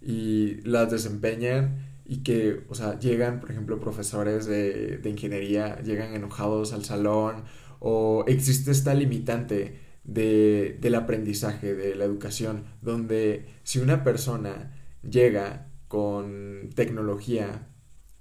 [0.00, 6.14] y las desempeñan y que, o sea, llegan, por ejemplo, profesores de, de ingeniería, llegan
[6.14, 7.44] enojados al salón
[7.80, 15.70] o existe esta limitante de, del aprendizaje, de la educación, donde si una persona llega
[15.88, 17.68] con tecnología,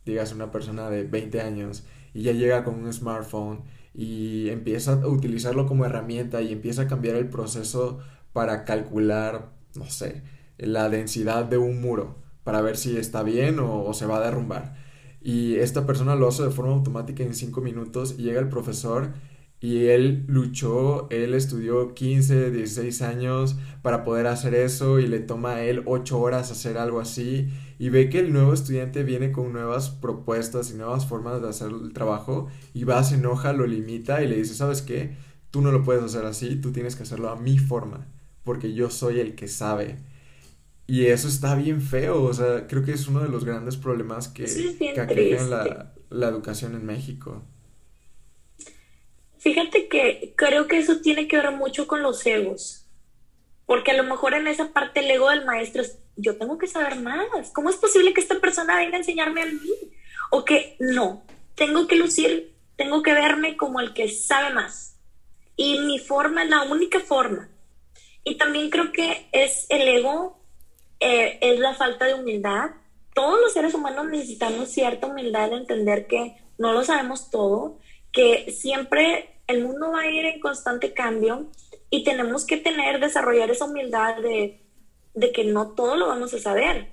[0.06, 5.08] digas una persona de 20 años, y ya llega con un smartphone y empieza a
[5.08, 8.00] utilizarlo como herramienta y empieza a cambiar el proceso
[8.32, 10.24] para calcular, no sé,
[10.58, 14.76] la densidad de un muro para ver si está bien o, se va a derrumbar.
[15.22, 19.14] Y esta persona lo hace de forma automática en 5 minutos y llega el profesor
[19.60, 25.52] y él luchó, él estudió 15, 16 años para poder hacer eso y le toma
[25.56, 29.54] a él 8 horas hacer algo así y ve que el nuevo estudiante viene con
[29.54, 34.24] nuevas propuestas y nuevas formas de hacer el trabajo y va, se enoja, lo limita
[34.24, 35.16] y le dice, ¿sabes qué?
[35.52, 38.08] Tú no lo puedes hacer así, tú tienes que hacerlo a mi forma,
[38.44, 39.98] porque yo soy el que sabe
[40.88, 44.28] y eso está bien feo, o sea, creo que es uno de los grandes problemas
[44.28, 45.40] que, que
[46.10, 47.44] la, educación en México.
[49.38, 52.86] Fíjate que creo que eso tiene que ver mucho con los egos,
[53.66, 56.68] porque a lo mejor en esa parte el ego del maestro es, yo tengo que
[56.68, 59.94] saber más, ¿cómo es posible que esta persona venga a enseñarme a mí?
[60.30, 61.24] O que no,
[61.56, 64.98] tengo que lucir, tengo que verme como el que sabe más.
[65.56, 67.50] Y mi forma es la única forma.
[68.24, 70.41] Y también creo que es el ego,
[71.02, 72.72] eh, es la falta de humildad.
[73.14, 77.80] Todos los seres humanos necesitamos cierta humildad de entender que no lo sabemos todo,
[78.14, 81.48] que siempre el mundo va a ir en constante cambio
[81.90, 84.62] y tenemos que tener, desarrollar esa humildad de,
[85.14, 86.90] de que no todo lo vamos a saber,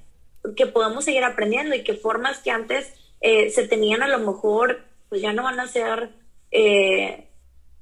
[0.56, 4.84] que podemos seguir aprendiendo y que formas que antes eh, se tenían a lo mejor,
[5.08, 6.10] pues ya no van a ser,
[6.50, 7.28] eh,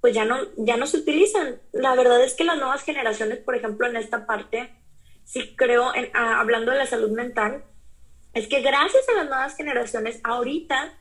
[0.01, 1.61] pues ya no, ya no se utilizan.
[1.73, 4.71] La verdad es que las nuevas generaciones, por ejemplo, en esta parte,
[5.27, 7.65] sí creo, en, hablando de la salud mental,
[8.33, 10.95] es que gracias a las nuevas generaciones, ahorita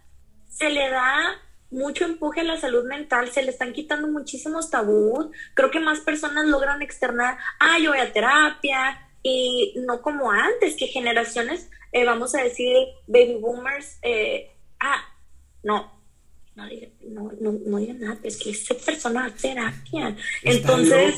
[0.50, 5.28] se le da mucho empuje a la salud mental, se le están quitando muchísimos tabús,
[5.54, 10.76] creo que más personas logran externar, ah, yo voy a terapia, y no como antes,
[10.76, 12.76] que generaciones, eh, vamos a decir,
[13.08, 15.04] baby boomers, eh, ah,
[15.64, 15.92] no,
[16.56, 16.66] no,
[17.10, 20.16] no, no, no digan nada, es que esa persona hace terapia.
[20.44, 21.16] Entonces,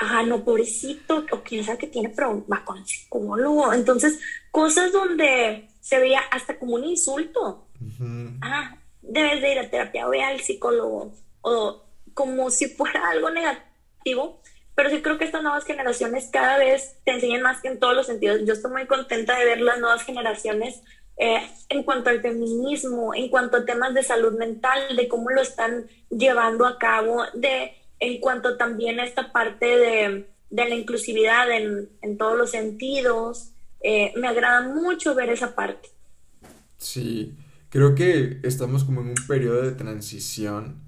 [0.00, 3.72] ajá, no, pobrecito, o quién sabe que tiene, pero va con el psicólogo.
[3.72, 7.66] Entonces, cosas donde se veía hasta como un insulto.
[8.42, 11.84] Ah, debes de ir a terapia, ve al psicólogo, o
[12.14, 14.40] como si fuera algo negativo,
[14.74, 17.94] pero sí creo que estas nuevas generaciones cada vez te enseñan más que en todos
[17.94, 18.40] los sentidos.
[18.44, 20.82] Yo estoy muy contenta de ver las nuevas generaciones
[21.16, 25.42] eh, en cuanto al feminismo, en cuanto a temas de salud mental, de cómo lo
[25.42, 31.50] están llevando a cabo, de en cuanto también a esta parte de, de la inclusividad
[31.50, 33.52] en, en, todos los sentidos.
[33.80, 35.88] Eh, me agrada mucho ver esa parte.
[36.78, 37.36] Sí,
[37.70, 40.80] creo que estamos como en un periodo de transición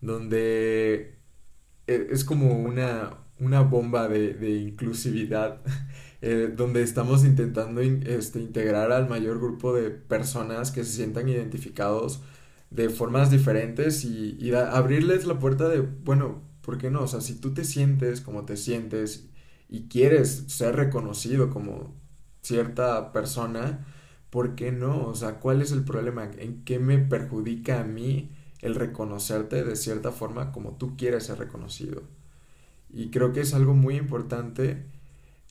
[0.00, 1.18] donde
[1.86, 5.60] e, es como una, una bomba de, de inclusividad
[6.22, 12.20] eh, donde estamos intentando este, integrar al mayor grupo de personas que se sientan identificados
[12.70, 17.02] de formas diferentes y, y abrirles la puerta de, bueno, ¿por qué no?
[17.04, 19.30] O sea, si tú te sientes como te sientes
[19.70, 21.94] y quieres ser reconocido como
[22.42, 23.86] cierta persona,
[24.30, 25.06] ¿por qué no?
[25.06, 26.30] O sea, ¿cuál es el problema?
[26.38, 31.38] ¿En qué me perjudica a mí el reconocerte de cierta forma como tú quieres ser
[31.38, 32.02] reconocido?
[32.90, 34.86] Y creo que es algo muy importante.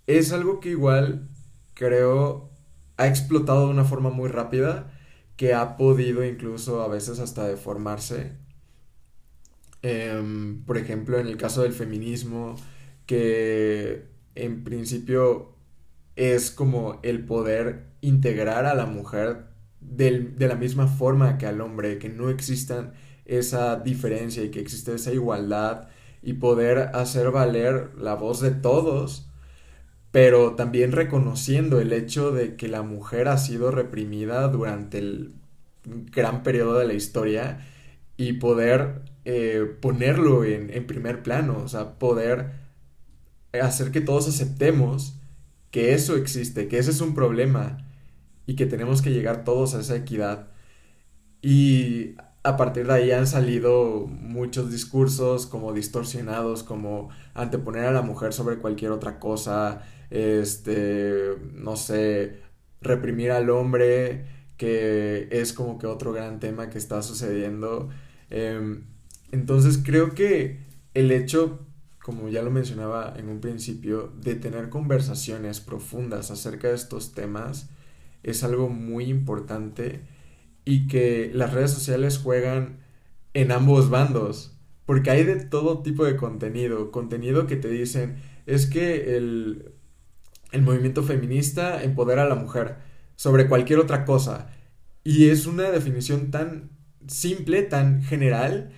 [0.08, 1.30] Es algo que igual
[1.76, 2.52] creo
[2.98, 4.92] ha explotado de una forma muy rápida,
[5.38, 8.34] que ha podido incluso a veces hasta deformarse.
[9.88, 12.56] Em, por ejemplo, en el caso del feminismo,
[13.06, 14.04] que
[14.36, 15.54] en principio
[16.18, 19.46] es como el poder integrar a la mujer
[19.80, 22.92] de la misma forma que al hombre, que no exista
[23.26, 25.88] esa diferencia y que existe esa igualdad
[26.22, 29.30] y poder hacer valer la voz de todos,
[30.12, 35.34] pero también reconociendo el hecho de que la mujer ha sido reprimida durante el
[35.86, 37.66] gran periodo de la historia
[38.18, 42.54] y poder eh, ponerlo en, primer plano, o sea, poder
[43.62, 45.20] hacer que todos aceptemos
[45.70, 47.86] que eso existe, que ese es un problema
[48.46, 50.48] y que tenemos que llegar todos a esa equidad.
[51.42, 58.04] Y a partir de ahí han salido muchos discursos como distorsionados, como anteponer a la
[58.04, 62.40] mujer sobre cualquier otra cosa, este, no sé,
[62.82, 67.90] reprimir al hombre, que es como que otro gran tema que está sucediendo.
[68.30, 68.86] Em,
[69.32, 70.60] entonces creo que
[70.94, 71.66] el hecho,
[72.00, 77.70] como ya lo mencionaba en un principio, de tener conversaciones profundas acerca de estos temas
[78.24, 80.02] es algo muy importante
[80.66, 82.80] y que las redes sociales juegan
[83.34, 88.66] en ambos bandos, porque hay de todo tipo de contenido, contenido que te dicen, es
[88.66, 89.72] que el,
[90.52, 92.78] el movimiento feminista empodera a la mujer
[93.16, 94.50] sobre cualquier otra cosa,
[95.04, 96.70] y es una definición tan
[97.08, 98.72] simple, tan general,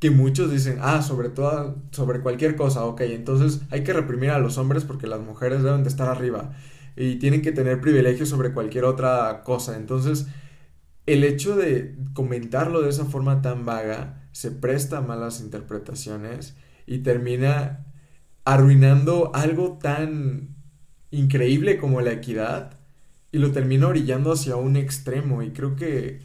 [0.00, 4.38] que muchos dicen, ah, sobre todo, sobre cualquier cosa, ok, entonces hay que reprimir a
[4.38, 6.52] los hombres porque las mujeres deben de estar arriba
[6.96, 10.26] y tienen que tener privilegios sobre cualquier otra cosa, entonces
[11.06, 16.98] el hecho de comentarlo de esa forma tan vaga se presta a malas interpretaciones y
[16.98, 17.86] termina
[18.44, 20.56] arruinando algo tan
[21.10, 22.78] increíble como la equidad
[23.32, 26.20] y lo termina orillando hacia un extremo y creo que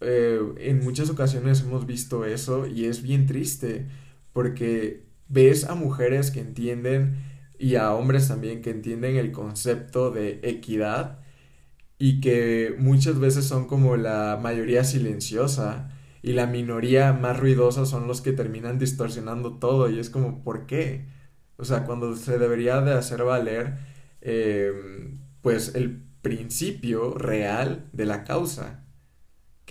[0.00, 3.86] eh, en muchas ocasiones hemos visto eso y es bien triste
[4.32, 7.16] porque ves a mujeres que entienden
[7.58, 11.20] y a hombres también que entienden el concepto de equidad
[11.98, 15.90] y que muchas veces son como la mayoría silenciosa
[16.22, 20.66] y la minoría más ruidosa son los que terminan distorsionando todo y es como, ¿por
[20.66, 21.06] qué?
[21.56, 23.78] O sea, cuando se debería de hacer valer,
[24.22, 28.84] em, pues, el principio real de la causa,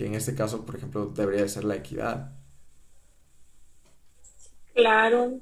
[0.00, 2.32] que en este caso, por ejemplo, debería ser la equidad.
[4.74, 5.40] Claro.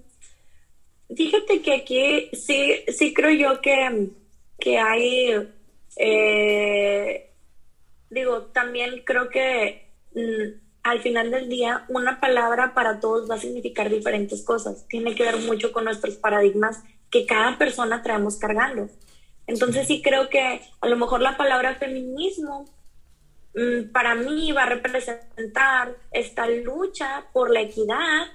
[1.14, 4.09] Fíjate que aquí sí, sí creo yo que,
[4.59, 5.48] que hay,
[5.96, 7.30] eh,
[8.11, 13.40] digo, también creo que mm, al final del día una palabra para todos va a
[13.40, 14.88] significar diferentes cosas.
[14.88, 16.82] Tiene que ver mucho con nuestros paradigmas
[17.12, 18.88] que cada persona traemos cargando.
[19.46, 22.64] Entonces sí creo que a lo mejor la palabra feminismo
[23.92, 28.26] para mí va a representar esta lucha por la equidad,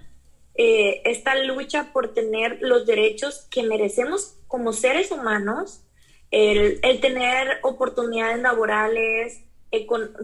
[0.55, 5.83] eh, esta lucha por tener los derechos que merecemos como seres humanos,
[6.31, 9.41] el, tener oportunidades laborales,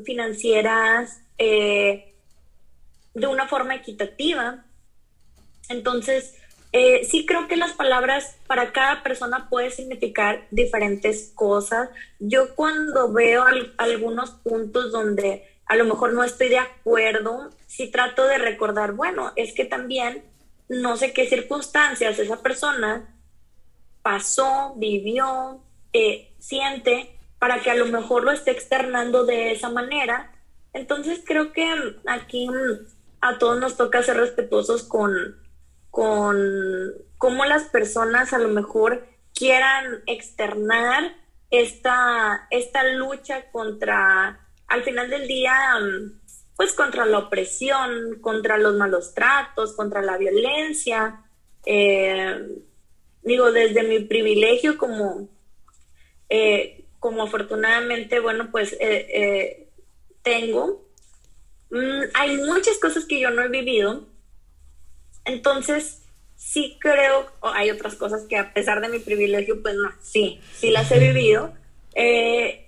[0.06, 2.16] financieras, eh,
[3.14, 4.66] de una forma equitativa.
[5.70, 6.39] Entonces,
[6.72, 11.90] eh, sí creo que las palabras para cada persona pueden significar diferentes cosas.
[12.20, 13.44] Yo cuando veo
[13.78, 19.34] algunos puntos donde a lo mejor no estoy de acuerdo, sí trato de recordar, bueno,
[19.36, 20.24] es que también
[20.68, 23.16] no sé qué circunstancias esa persona
[24.02, 25.62] pasó, vivió,
[25.94, 30.32] eh, siente, para que a lo mejor lo esté externando de esa manera.
[30.74, 31.68] Entonces creo que
[32.06, 32.48] aquí
[33.22, 35.38] a todos nos toca ser respetuosos con,
[35.92, 41.16] con cómo las personas a lo mejor quieran externar
[41.50, 45.56] esta, esta lucha contra, al final del día,
[46.56, 51.24] pues contra la opresión, contra los malos tratos, contra la violencia.
[51.66, 52.62] Eh,
[53.24, 55.30] digo, desde mi privilegio como,
[56.30, 59.70] eh, como afortunadamente, bueno, pues eh,
[60.22, 60.90] tengo,
[61.70, 64.08] Mm, hay muchas cosas que yo no he vivido.
[65.30, 66.02] Entonces,
[66.36, 70.42] sí creo, o hay otras cosas que a pesar de mi privilegio, pues no, sí,
[70.56, 71.54] sí las he vivido.
[71.94, 72.68] Eh,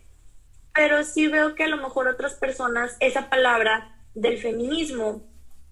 [0.73, 5.23] pero sí veo que a lo mejor otras personas esa palabra del feminismo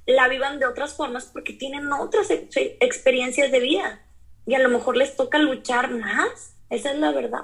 [0.06, 4.02] la vivan de otras formas porque tienen otras experiencias de vida
[4.48, 6.56] y a lo mejor les toca luchar más.
[6.72, 7.42] Esa es la verdad.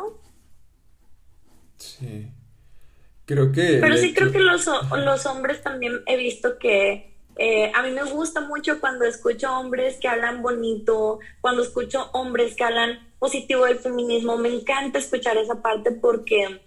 [1.77, 2.31] Sí.
[3.25, 3.77] Creo que...
[3.79, 8.03] Pero sí creo que los, los hombres también he visto que eh, a mí me
[8.03, 13.79] gusta mucho cuando escucho hombres que hablan bonito, cuando escucho hombres que hablan positivo del
[13.79, 16.61] feminismo, me encanta escuchar esa parte porque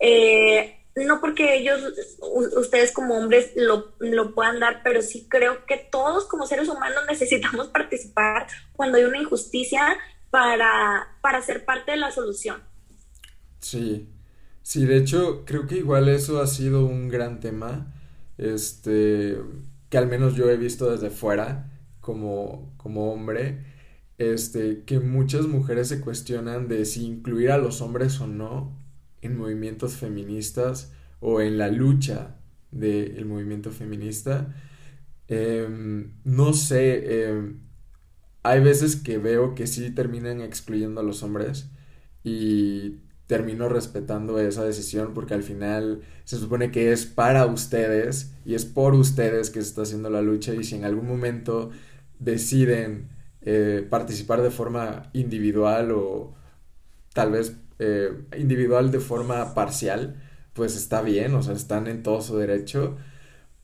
[0.00, 1.80] eh, no porque ellos,
[2.56, 7.02] ustedes como hombres lo, lo, puedan dar, pero sí creo que todos como seres humanos
[7.08, 9.96] necesitamos participar cuando hay una injusticia
[10.30, 12.62] para, para ser parte de la solución.
[13.60, 14.08] Sí,
[14.64, 17.92] Sí, de hecho, creo que igual eso ha sido un gran tema,
[18.38, 19.38] este,
[19.94, 21.70] que al menos yo he visto desde fuera,
[22.00, 23.64] como, como hombre,
[24.18, 28.76] este, que muchas mujeres se cuestionan de si incluir a los hombres o no
[29.22, 32.34] en movimientos feministas o en la lucha
[32.72, 34.52] del movimiento feminista.
[35.28, 37.60] Em, no sé, em,
[38.42, 41.70] hay veces que veo que sí terminan excluyendo a los hombres
[42.24, 48.54] y termino respetando esa decisión porque al final se supone que es para ustedes y
[48.54, 51.70] es por ustedes que se está haciendo la lucha y si en algún momento
[52.18, 53.08] deciden
[53.42, 56.34] eh, participar de forma individual o
[57.14, 60.22] tal vez eh, individual de forma parcial,
[60.52, 62.96] pues está bien, o sea, están en todo su derecho.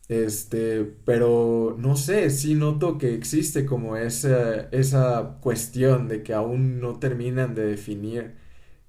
[0.08, 6.80] Este, pero no sé, sí noto que existe como esa, esa cuestión de que aún
[6.80, 8.34] no terminan de definir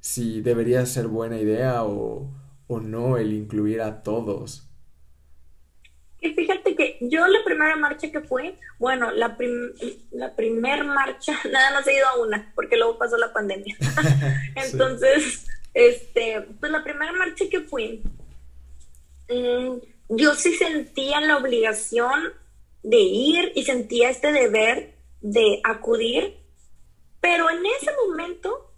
[0.01, 2.29] si debería ser buena idea o,
[2.67, 4.67] no el incluir a todos.
[6.21, 9.37] Y fíjate que yo la primera marcha que fui, bueno, la,
[10.11, 13.75] la primera marcha, nada más he ido a una, porque luego pasó la pandemia.
[14.55, 18.01] Entonces, este, pues la primera marcha que fui,
[19.29, 19.75] mm,
[20.09, 22.33] yo sí sentía la obligación
[22.83, 26.37] de ir y sentía este deber de acudir,
[27.19, 28.70] pero en ese momento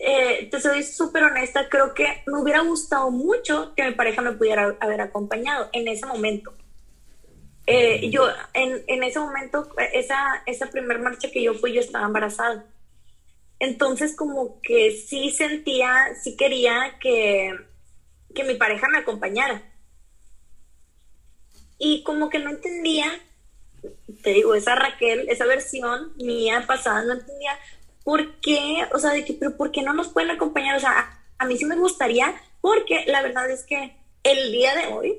[0.00, 4.32] eh, te soy súper honesta, creo que me hubiera gustado mucho que mi pareja me
[4.32, 6.54] pudiera haber acompañado en ese momento.
[7.66, 12.06] Eh, yo, en, en, ese momento, esa, esa primer marcha que yo fui, yo estaba
[12.06, 12.64] embarazada.
[13.58, 17.52] Entonces, como que sí sentía, sí quería que,
[18.34, 19.62] que mi pareja me acompañara.
[21.78, 23.06] Y como que no entendía,
[24.22, 27.58] te digo, esa Raquel, esa versión mía pasada, no entendía
[28.06, 28.86] ¿por qué?
[28.94, 30.76] O sea, de que, pero ¿por qué no nos pueden acompañar?
[30.76, 34.86] O sea, a, mí sí me gustaría, porque la verdad es que el día de
[34.92, 35.16] hoy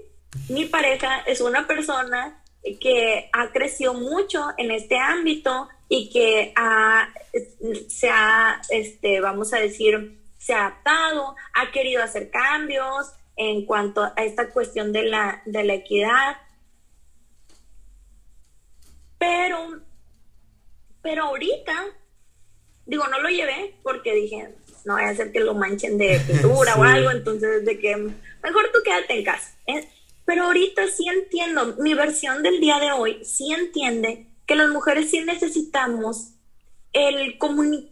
[0.47, 2.41] mi pareja es una persona
[2.79, 6.53] que ha crecido mucho en este ámbito y que
[7.89, 14.01] se ha, este, vamos a decir, se ha adaptado, ha querido hacer cambios en cuanto
[14.01, 16.37] a esta cuestión de la, de la equidad.
[19.17, 19.81] Pero,
[21.01, 21.96] pero ahorita,
[22.87, 24.49] digo, no lo llevé porque dije,
[24.85, 28.71] no voy a hacer que lo manchen de pintura o algo, entonces de que mejor
[28.73, 29.55] tú quédate en casa.
[29.67, 29.87] ¿eh?
[30.25, 35.11] Pero ahorita sí entiendo, mi versión del día de hoy sí entiende que las mujeres
[35.11, 36.33] sí necesitamos
[36.93, 37.37] el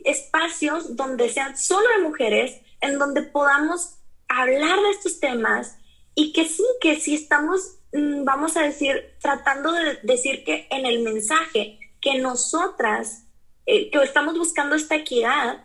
[0.04, 5.78] espacios donde sean solo de mujeres, en donde podamos hablar de estos temas
[6.16, 10.86] y que sí, que sí estamos, mm, vamos a decir, tratando de decir que en
[10.86, 13.25] el mensaje que nosotras,
[13.66, 15.64] eh, que estamos buscando esta equidad,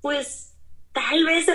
[0.00, 0.54] pues
[0.92, 1.46] tal vez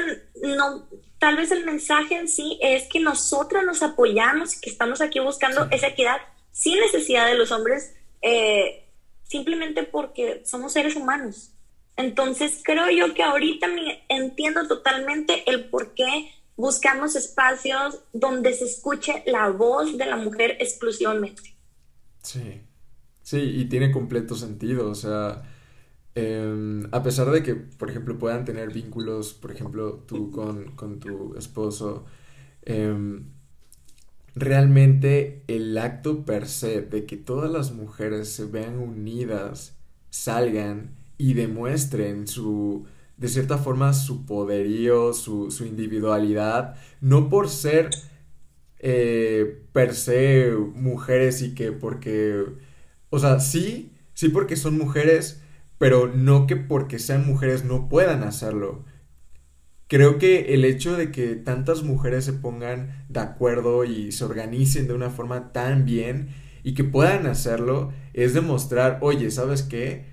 [0.41, 0.87] no,
[1.19, 5.19] tal vez el mensaje en sí es que nosotras nos apoyamos y que estamos aquí
[5.19, 6.17] buscando esa equidad
[6.51, 8.87] sin necesidad de los hombres, eh,
[9.23, 11.51] simplemente porque somos seres humanos.
[11.95, 18.65] Entonces creo yo que ahorita me entiendo totalmente el por qué buscamos espacios donde se
[18.65, 21.55] escuche la voz de la mujer exclusivamente.
[22.21, 22.61] Sí,
[23.33, 25.43] sí, y tiene completo sentido, o sea,
[26.15, 30.99] em, a pesar de que, por ejemplo, puedan tener vínculos, por ejemplo, tú con, con
[30.99, 32.05] tu esposo,
[32.63, 33.25] em,
[34.35, 39.75] realmente el acto per se de que todas las mujeres se vean unidas,
[40.09, 42.85] salgan y demuestren su,
[43.17, 47.91] de cierta forma, su poderío, su, su individualidad, no por ser
[48.79, 52.45] eh, per se mujeres y que porque,
[53.13, 55.41] o sea, sí, sí porque son mujeres,
[55.77, 58.85] pero no que porque sean mujeres no puedan hacerlo
[59.93, 64.87] creo que el hecho de que tantas mujeres se pongan de acuerdo y se organicen
[64.87, 66.29] de una forma tan bien
[66.63, 70.05] y que puedan hacerlo es demostrar, oye, ¿sabes qué?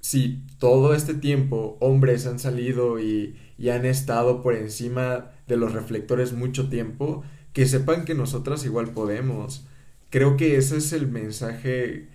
[0.00, 3.36] Si todo este tiempo hombres han salido y,
[3.70, 7.22] han estado por encima de los reflectores mucho tiempo,
[7.52, 9.66] que sepan que nosotras igual podemos.
[10.08, 12.08] Creo que ese es el mensaje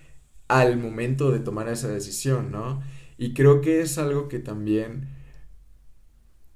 [0.47, 2.81] al momento de tomar esa decisión, ¿no?
[3.17, 5.09] Y creo que es algo que también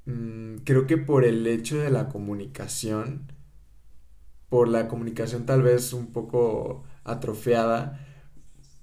[0.10, 3.32] Mm, creo que por el hecho de la comunicación,
[4.50, 8.00] por la comunicación tal vez un poco atrofiada,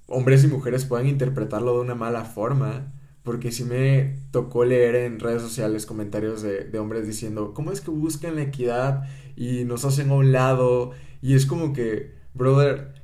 [0.07, 2.93] hombres y mujeres pueden interpretarlo de una mala forma.
[3.25, 7.81] Porque si me tocó leer en redes sociales comentarios de, de, hombres diciendo, ¿cómo es
[7.81, 9.03] que buscan la equidad
[9.37, 10.93] y nos hacen a un lado?
[11.23, 12.96] Y es como que, brother,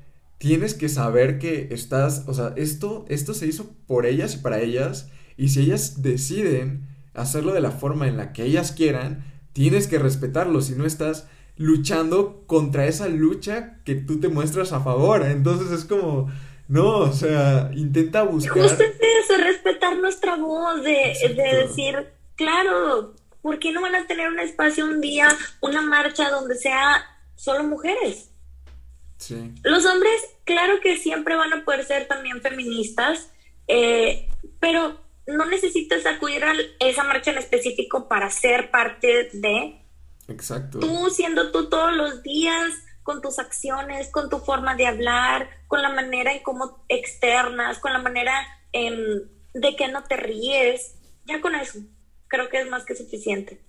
[0.42, 4.58] tienes que saber que estás, o sea, esto, esto se hizo por ellas y para
[4.58, 5.08] ellas.
[5.36, 10.00] Y si ellas deciden hacerlo de la forma en la que ellas quieran, tienes que
[10.00, 15.22] respetarlo, si no estás luchando contra esa lucha que tú te muestras a favor.
[15.22, 16.28] Entonces es como,
[16.66, 18.64] no, o sea, intenta buscar.
[18.64, 24.08] Justo es eso, respetar nuestra voz, de, de decir, claro, ¿por qué no van a
[24.08, 25.28] tener un espacio un día,
[25.60, 27.00] una marcha donde sea
[27.36, 28.30] solo mujeres?
[29.18, 29.54] Sí.
[29.62, 33.30] Los hombres, claro que siempre van a poder ser también feministas,
[33.68, 34.28] eh,
[34.60, 39.82] pero no necesitas acudir a esa marcha en específico para ser parte de.
[40.28, 40.80] Exacto.
[40.80, 42.72] Tú siendo tú todos los días,
[43.02, 47.92] con tus acciones, con tu forma de hablar, con la manera en cómo externas, con
[47.92, 48.32] la manera
[48.72, 50.94] de que no te ríes,
[51.26, 51.80] ya con eso,
[52.28, 53.62] creo que es más que suficiente.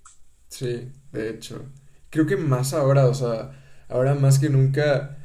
[0.48, 1.66] Sí, de hecho.
[2.10, 3.60] Creo que más ahora, o sea,
[3.90, 5.18] ahora más que nunca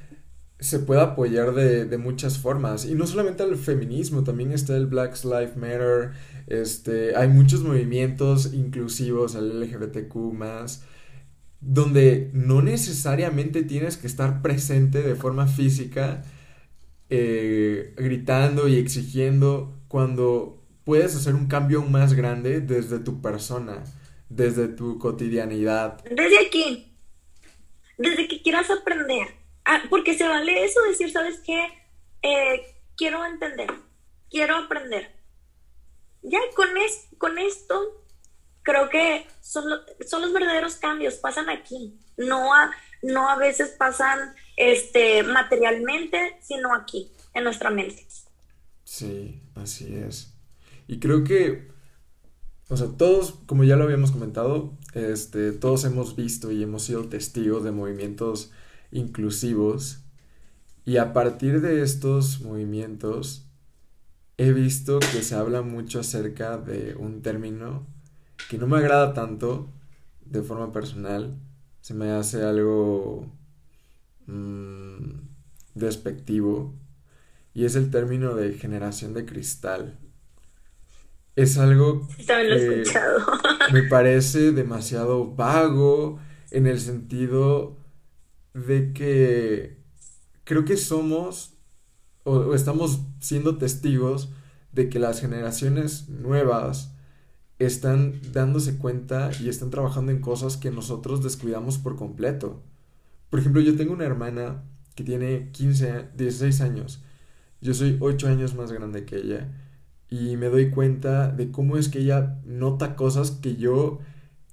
[0.60, 2.84] se puede apoyar de, muchas formas.
[2.84, 6.12] Y no solamente al feminismo, también está el Black Lives Matter.
[6.46, 10.16] Este, hay muchos movimientos inclusivos, el LGBTQ
[11.60, 16.22] donde no necesariamente tienes que estar presente de forma física,
[17.10, 23.82] eh, gritando y exigiendo, cuando puedes hacer un cambio más grande desde tu persona,
[24.28, 26.02] desde tu cotidianidad.
[26.04, 26.92] Desde aquí,
[27.96, 29.37] desde que quieras aprender
[29.70, 31.62] Ah, porque se vale eso, decir, ¿sabes qué?
[32.22, 33.68] Eh, quiero entender,
[34.30, 35.14] quiero aprender.
[36.22, 38.02] Ya con, es, con esto,
[38.62, 39.64] creo que son,
[40.06, 42.70] son los verdaderos cambios, pasan aquí, no a,
[43.02, 48.06] no a veces pasan este, materialmente, sino aquí, en nuestra mente.
[48.84, 50.32] Sí, así es.
[50.86, 51.68] Y creo que,
[52.70, 57.06] o sea, todos, como ya lo habíamos comentado, este, todos hemos visto y hemos sido
[57.10, 58.50] testigos de movimientos
[58.90, 60.04] inclusivos.
[60.84, 63.46] Y a partir de estos movimientos
[64.38, 67.86] he visto que se habla mucho acerca de un término
[68.48, 69.68] que no me agrada tanto
[70.24, 71.36] de forma personal,
[71.80, 73.26] se me hace algo
[74.26, 75.12] mm,
[75.74, 76.74] despectivo.
[77.54, 79.98] Y es el término de generación de cristal.
[81.34, 82.84] Es algo que
[83.72, 86.20] me parece demasiado vago
[86.50, 87.76] en el sentido
[88.54, 89.78] de que
[90.44, 91.54] creo que somos
[92.24, 94.30] o, estamos siendo testigos
[94.72, 96.94] de que las generaciones nuevas
[97.58, 102.62] están dándose cuenta y están trabajando en cosas que nosotros descuidamos por completo.
[103.30, 104.62] Por ejemplo, yo tengo una hermana
[104.94, 107.02] que tiene 15, 16 años.
[107.60, 109.48] Yo soy 8 años más grande que ella
[110.10, 113.98] y me doy cuenta de cómo es que ella nota cosas que yo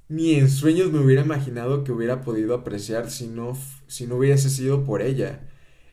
[0.08, 4.50] ni en sueños me hubiera imaginado que hubiera podido apreciar si no, si no hubiese
[4.50, 5.48] sido por ella.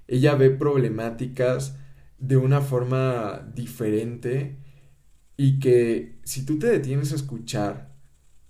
[0.09, 1.77] Ella ve problemáticas
[2.19, 4.59] de una forma diferente
[5.37, 7.95] y que si tú te detienes a escuchar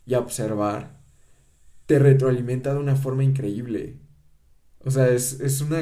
[0.07, 1.01] y a observar,
[1.87, 4.01] te retroalimenta de una forma increíble.
[4.81, 5.81] O sea, es, una,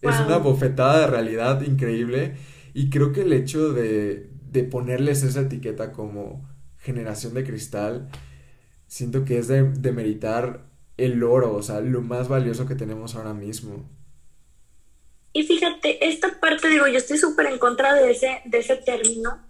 [0.00, 2.36] es una bofetada de realidad increíble
[2.72, 6.48] y creo que el hecho de, de ponerles esa etiqueta como
[6.78, 8.08] generación de cristal,
[8.90, 10.64] siento que es de, de meritar
[10.96, 13.88] el oro, o sea, lo más valioso que tenemos ahora mismo.
[15.32, 19.46] Y fíjate, esta parte, digo, yo estoy súper en contra de ese, de ese término,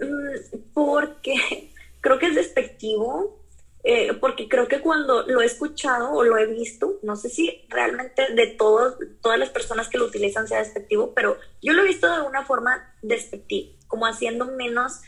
[0.00, 3.40] mm, porque creo que es despectivo,
[3.84, 7.64] eh, porque creo que cuando lo he escuchado o lo he visto, no sé si
[7.68, 11.86] realmente de todos, todas las personas que lo utilizan sea despectivo, pero yo lo he
[11.86, 15.02] visto de una forma despectiva, como haciendo menos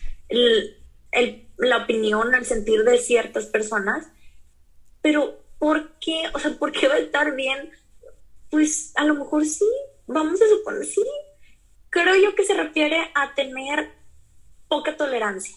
[1.56, 4.08] la opinión, el sentir de ciertas personas.
[5.02, 6.24] Pero, ¿por qué?
[6.34, 7.70] O sea, ¿por qué va a estar bien?
[8.50, 9.68] Pues a lo mejor sí,
[10.06, 11.04] vamos a suponer sí.
[11.90, 13.92] Creo yo que se refiere a tener
[14.68, 15.56] poca tolerancia.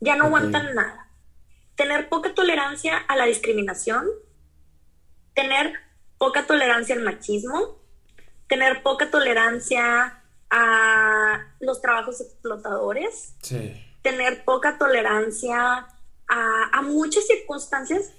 [0.00, 1.10] Ya no aguantan nada
[1.80, 4.06] tener poca tolerancia a la discriminación,
[5.32, 5.72] tener
[6.18, 7.78] poca tolerancia al machismo,
[8.50, 13.34] tener poca tolerancia a los trabajos explotadores,
[14.02, 15.86] tener poca tolerancia
[16.28, 18.12] a, muchas circunstancias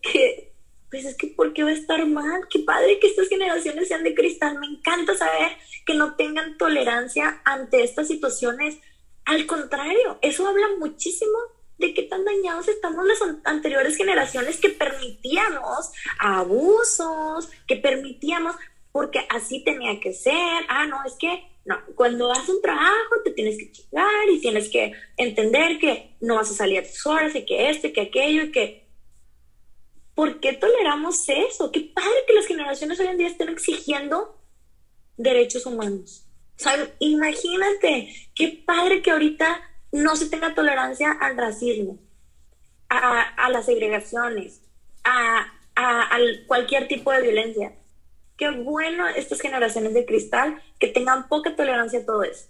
[0.00, 0.52] que,
[0.90, 2.46] pues es que, ¿por qué va a estar mal?
[2.48, 4.58] Qué padre que estas generaciones sean de cristal.
[4.58, 5.52] Me encanta saber
[5.84, 8.78] que no tengan tolerancia ante estas situaciones.
[9.24, 11.36] Al contrario, eso habla muchísimo
[11.78, 18.54] de qué tan dañados estamos las anteriores generaciones que permitíamos abusos, que permitíamos,
[18.92, 20.64] porque así tenía que ser.
[20.68, 24.68] Ah, no, es que no, cuando haces un trabajo te tienes que chingar y tienes
[24.68, 28.00] que entender que no vas a salir a tus horas y que esto y que
[28.02, 28.82] aquello y que...
[30.14, 31.72] ¿Por qué toleramos eso?
[31.72, 34.36] Qué padre que las generaciones hoy en día estén exigiendo
[35.16, 36.26] derechos humanos.
[36.98, 39.60] Imagínate, qué padre que ahorita
[39.90, 41.98] no se tenga tolerancia al racismo,
[42.88, 44.62] a, las segregaciones,
[45.04, 45.46] a,
[46.46, 47.74] cualquier tipo de violencia.
[48.42, 52.46] Qué bueno estas generaciones de cristal que tengan poca tolerancia a todo eso.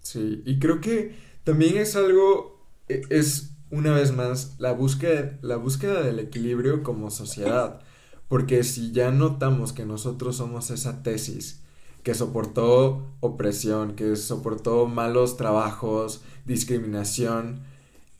[0.00, 1.14] Sí, y creo que
[1.44, 7.10] también es algo, e, es una vez más la búsqueda, la búsqueda del equilibrio como
[7.10, 7.82] sociedad.
[8.28, 11.62] Porque si ya notamos que nosotros somos esa tesis
[12.02, 17.60] que soportó opresión, que soportó malos trabajos, discriminación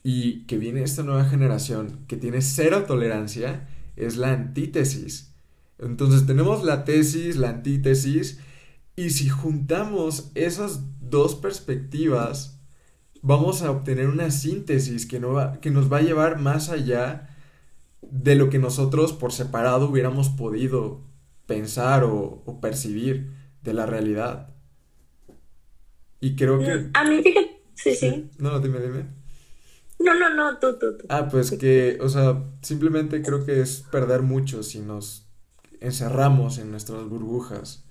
[0.02, 5.31] y que viene esta nueva generación que tiene cero tolerancia, es la antítesis.
[5.78, 8.40] Entonces tenemos la tesis, la antítesis,
[8.96, 12.60] y si juntamos esas dos perspectivas,
[13.22, 17.30] vamos a obtener una síntesis que, no va, que nos va a llevar más allá
[18.02, 21.00] de lo que nosotros por separado hubiéramos podido
[21.46, 23.30] pensar o, o percibir
[23.62, 24.54] de la realidad.
[26.20, 26.76] Y creo que...
[26.76, 28.30] Mm, a mí, fíjate, sí, sí.
[28.38, 29.06] No, dime, dime.
[29.98, 31.04] No, no, no, tú, tú, tú.
[31.08, 35.21] Ah, pues que, o sea, simplemente creo que es perder mucho si nos
[35.82, 37.84] encerramos en nuestras burbujas.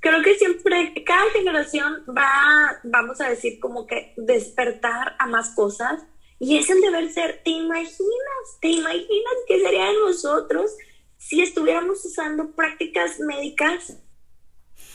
[0.00, 6.02] Creo que siempre, cada generación va, vamos a decir, como que despertar a más cosas.
[6.38, 8.58] Y es el deber ser, ¿te imaginas?
[8.60, 10.70] ¿Te imaginas qué sería de nosotros
[11.18, 13.98] si estuviéramos usando prácticas médicas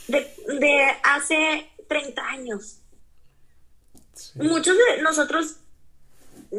[0.07, 2.81] de, hace 30 años.
[4.35, 5.57] Muchos de nosotros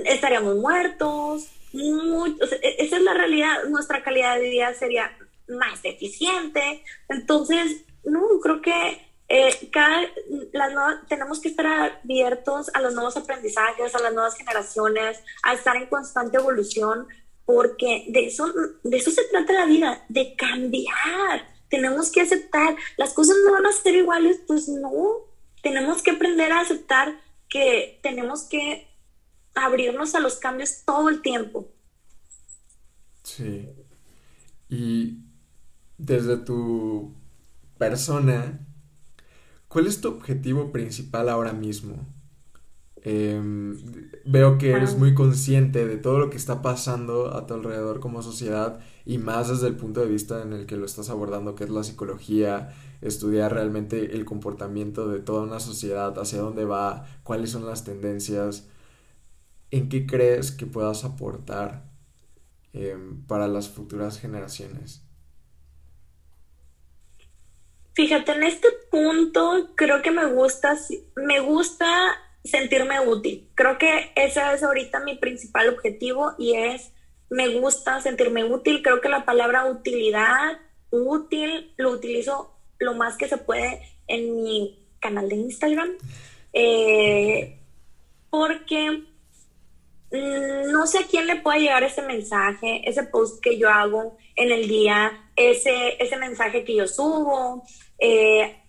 [0.04, 5.16] estaríamos muertos, e, esa es la realidad, nuestra calidad de vida sería
[5.48, 10.02] más eficiente, entonces, no, creo que eh, cada,
[10.52, 15.76] las tenemos que estar abiertos a los nuevos aprendizajes, a las nuevas generaciones, a estar
[15.76, 17.08] en constante evolución,
[17.44, 18.52] porque de eso,
[18.82, 21.48] de eso se trata la vida, de cambiar.
[21.68, 25.26] Tenemos que aceptar, las cosas no van a ser iguales, pues no.
[25.62, 28.88] Tenemos que aprender a aceptar que tenemos que
[29.56, 31.68] abrirnos a los cambios todo el tiempo.
[33.24, 33.68] Sí.
[34.68, 35.18] Y
[35.98, 37.14] desde tu
[37.78, 38.60] persona,
[39.68, 42.06] ¿cuál es tu objetivo principal ahora mismo?
[43.08, 43.76] Em,
[44.24, 48.20] veo que eres muy consciente de todo lo que está pasando a tu alrededor como
[48.20, 51.62] sociedad y más desde el punto de vista en el que lo estás abordando, que
[51.62, 57.50] es la psicología, estudiar realmente el comportamiento de toda una sociedad, hacia dónde va, cuáles
[57.50, 58.66] son las tendencias,
[59.70, 61.84] en qué crees que puedas aportar
[62.72, 65.02] em, para las futuras generaciones.
[67.94, 70.76] Fíjate, en este punto creo que me gusta,
[71.16, 71.86] me gusta
[72.44, 73.50] sentirme útil.
[73.54, 76.92] Creo que ese es ahorita mi principal objetivo y es,
[77.30, 78.82] me gusta sentirme útil.
[78.82, 80.60] Creo que la palabra utilidad,
[80.90, 85.88] útil, lo utilizo lo más que se puede en mi canal de Instagram.
[86.52, 87.58] Eh,
[88.30, 89.04] porque
[90.10, 94.52] no sé a quién le puede llegar ese mensaje, ese post que yo hago en
[94.52, 97.64] el día, ese, ese mensaje que yo subo.
[97.98, 98.62] Eh,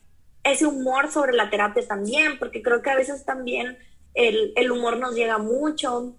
[0.51, 3.77] ese humor sobre la terapia también, porque creo que a veces también
[4.13, 6.15] el, humor nos llega mucho.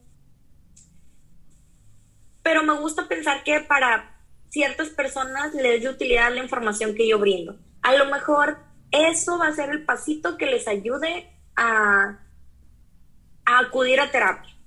[2.43, 4.17] Pero me gusta pensar que para
[4.51, 7.59] ciertas personas les de utilidad la información que yo brindo.
[7.83, 8.59] A lo mejor
[8.91, 12.21] eso va a ser el pasito que les ayude a
[13.45, 14.58] acudir a terapia.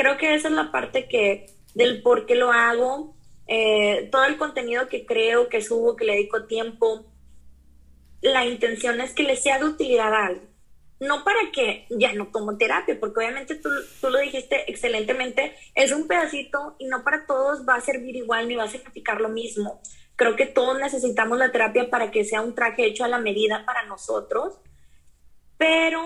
[0.00, 1.44] Creo que esa es la parte que
[1.74, 3.14] del por qué lo hago,
[3.46, 7.04] eh, todo el contenido que creo, que subo, que le dedico tiempo,
[8.22, 10.48] la intención es que le sea de utilidad a alguien.
[11.00, 13.68] No para que ya no tomo terapia, porque obviamente tú,
[14.00, 18.48] tú, lo dijiste excelentemente, es un pedacito y no para todos va a servir igual
[18.48, 19.82] ni va a significar lo mismo.
[20.16, 23.66] Creo que todos necesitamos la terapia para que sea un traje hecho a la medida
[23.66, 24.60] para nosotros,
[25.58, 26.00] pero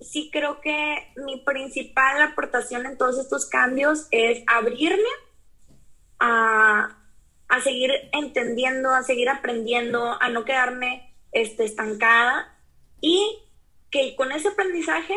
[0.00, 5.02] sí creo que mi principal aportación en todos estos cambios es abrirme
[6.20, 6.98] a,
[7.48, 12.56] a seguir entendiendo, a seguir aprendiendo, a no quedarme este, estancada
[13.00, 13.38] y
[13.90, 15.14] que con ese aprendizaje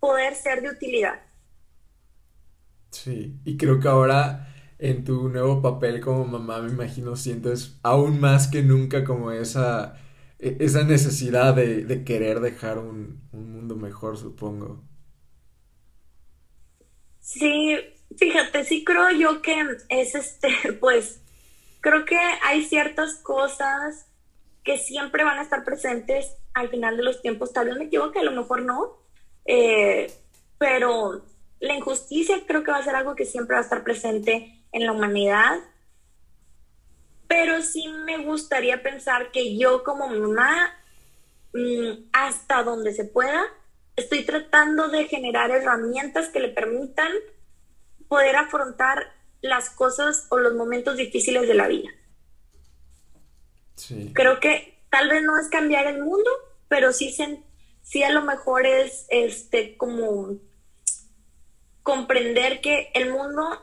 [0.00, 1.20] poder ser de utilidad.
[2.90, 8.20] Sí, y creo que ahora en tu nuevo papel como mamá, me imagino, sientes aún
[8.20, 9.96] más que nunca como esa,
[10.42, 14.82] esa necesidad de, querer dejar un, un, mundo mejor, supongo.
[17.20, 17.76] Sí,
[18.18, 21.22] fíjate, sí creo yo que es este, pues,
[21.80, 24.06] creo que hay ciertas cosas
[24.64, 27.52] que siempre van a estar presentes al final de los tiempos.
[27.52, 28.98] Tal vez me equivoque, a lo mejor no,
[29.44, 30.12] eh,
[30.58, 31.24] pero
[31.60, 34.86] la injusticia creo que va a ser algo que siempre va a estar presente en
[34.86, 35.58] la humanidad.
[37.32, 40.76] Pero sí me gustaría pensar que yo como mamá,
[41.54, 43.42] mm, hasta donde se pueda,
[43.96, 47.10] estoy tratando de generar herramientas que le permitan
[48.06, 51.88] poder afrontar las cosas o los momentos difíciles de la vida.
[54.12, 56.30] Creo que tal vez no es cambiar el mundo,
[56.68, 57.16] pero sí,
[57.80, 60.36] sí a lo mejor es este como
[61.82, 63.58] comprender que el mundo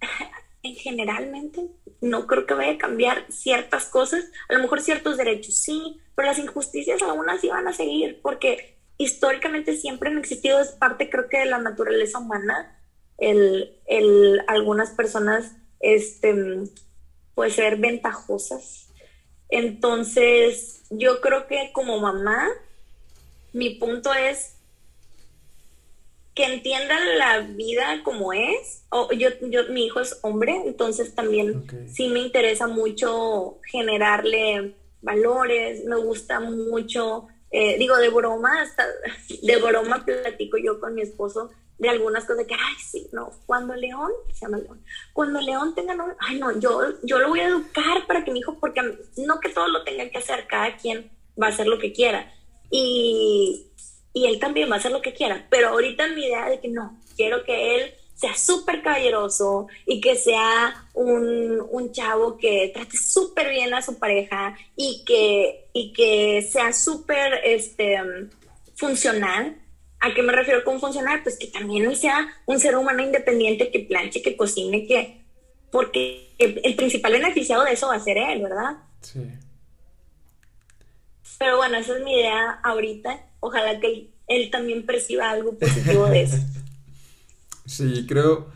[0.64, 1.70] en generalmente
[2.04, 6.28] no creo que vaya a cambiar ciertas cosas, a lo mejor ciertos derechos sí, pero
[6.28, 11.28] las injusticias aún así van a seguir porque históricamente siempre han existido, es parte creo
[11.28, 12.78] que de la naturaleza humana,
[13.18, 16.64] el, el algunas personas este,
[17.34, 18.88] puede ser ventajosas.
[19.48, 22.48] Entonces, yo creo que como mamá,
[23.52, 24.53] mi punto es
[26.34, 28.84] que entiendan la vida como es.
[28.90, 35.84] O yo, yo, mi hijo es hombre, entonces también sí me interesa mucho generarle valores,
[35.84, 38.84] me gusta mucho, eh, digo, de broma, hasta
[39.42, 43.74] de broma platico yo con mi esposo de algunas cosas que, ay, sí, no, cuando
[43.74, 44.82] León, se llama León,
[45.12, 48.38] cuando León tenga novio, ay, no, yo, yo lo voy a educar para que mi
[48.38, 48.80] hijo, porque
[49.16, 51.10] no que todo lo tenga que hacer, cada quien
[51.40, 52.32] va a hacer lo que quiera.
[52.70, 53.72] Y,
[54.14, 55.46] y él también va a hacer lo que quiera.
[55.50, 60.16] Pero ahorita mi idea de que no, quiero que él sea súper caballeroso y que
[60.16, 66.40] sea un, un chavo que trate súper bien a su pareja y que, y que
[66.40, 67.98] sea súper este,
[68.76, 69.60] funcional
[70.04, 71.22] ¿A qué me refiero con funcionar?
[71.22, 75.24] Pues que también él sea un ser humano independiente que planche, que cocine, que...
[75.70, 78.76] Porque el, principal beneficiado de eso va a ser él, ¿verdad?
[79.00, 79.26] Sí.
[81.38, 83.18] Pero bueno, esa es mi idea ahorita.
[83.46, 86.38] Ojalá que él, también perciba algo positivo de eso.
[87.66, 88.46] sí, creo,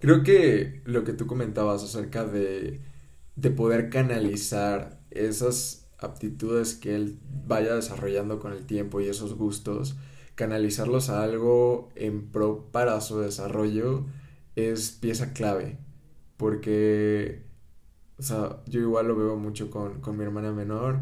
[0.00, 2.82] creo que lo que tú comentabas acerca de,
[3.36, 9.96] de poder canalizar esas aptitudes que él vaya desarrollando con el tiempo y esos gustos,
[10.34, 14.04] canalizarlos a algo en pro para su desarrollo
[14.56, 15.78] es pieza clave.
[16.36, 17.44] porque,
[18.18, 21.00] o sea, yo igual lo veo mucho con, con mi hermana menor,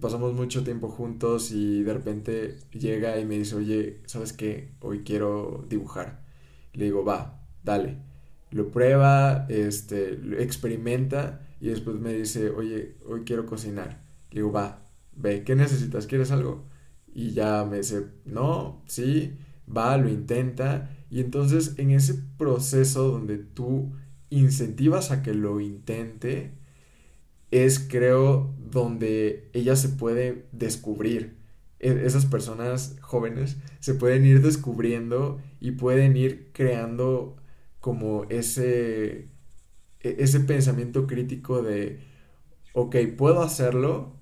[0.00, 4.72] pasamos mucho tiempo juntos y de repente llega y me dice, oye, ¿sabes qué?
[4.80, 6.24] Hoy quiero dibujar.
[6.72, 7.98] Le digo, va, dale.
[8.50, 14.02] Lo prueba, este, experimenta y después me dice, oye, hoy quiero cocinar.
[14.30, 16.06] Le digo, va, ve, ¿qué necesitas?
[16.06, 16.64] ¿Quieres algo?
[17.14, 19.38] Y ya me dice, no, sí,
[19.74, 20.90] va, lo intenta.
[21.10, 23.92] Y entonces en ese proceso donde tú
[24.30, 26.52] incentivas a que lo intente,
[27.64, 31.36] es creo donde ella se puede descubrir.
[31.78, 37.36] E, esas personas jóvenes se pueden ir descubriendo y pueden ir creando
[37.80, 39.28] como ese,
[40.00, 42.00] e, ese pensamiento crítico de,
[42.72, 44.16] ok, puedo hacerlo,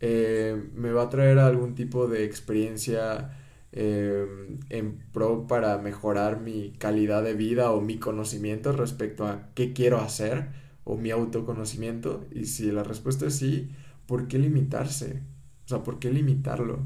[0.00, 3.38] eh, me va a traer algún tipo de experiencia
[3.72, 4.26] eh,
[4.70, 10.00] en pro para mejorar mi calidad de vida o mi conocimiento respecto a qué quiero
[10.00, 12.26] hacer o mi autoconocimiento?
[12.30, 13.70] Y si la respuesta es sí,
[14.06, 15.22] ¿por qué limitarse?
[15.64, 16.80] O sea, ¿por qué limitarlo?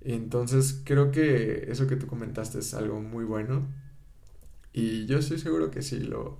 [0.00, 3.66] Entonces creo que eso que tú comentaste es algo muy bueno.
[4.72, 6.38] Y yo estoy seguro que sí, lo...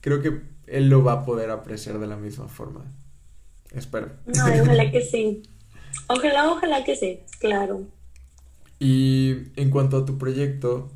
[0.00, 2.84] Creo que él lo va a poder apreciar de la misma forma.
[3.72, 4.10] Espero.
[4.26, 5.42] No, ojalá que sí.
[6.08, 7.86] Ojalá, ojalá que sí, claro.
[8.78, 10.90] Y en cuanto a tu proyecto,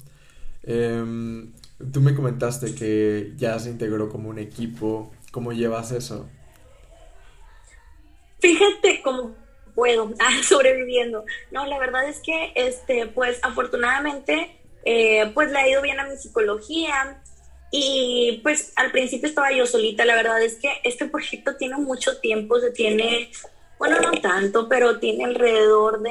[0.65, 1.49] eh,
[1.93, 5.12] Tú me comentaste que ya se integró como un equipo.
[5.31, 6.29] ¿Cómo llevas eso?
[8.41, 9.35] Fíjate cómo
[9.74, 11.24] puedo, ah, sobreviviendo.
[11.53, 16.09] No, la verdad es que, este, pues afortunadamente, eh, pues le ha ido bien a
[16.09, 17.22] mi psicología
[17.70, 20.05] y pues al principio estaba yo solita.
[20.05, 23.31] La verdad es que este proyecto tiene mucho tiempo, se tiene,
[23.79, 26.11] bueno, no tanto, pero tiene alrededor de,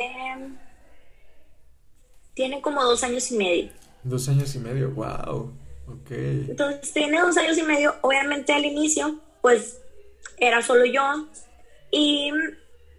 [2.33, 3.69] tiene como dos años y medio.
[4.07, 5.51] Dos años y medio, wow.
[5.87, 6.11] Ok.
[6.11, 7.95] Entonces tiene dos años y medio.
[8.01, 9.81] Obviamente al inicio, pues
[10.37, 11.27] era solo yo.
[11.91, 12.31] Y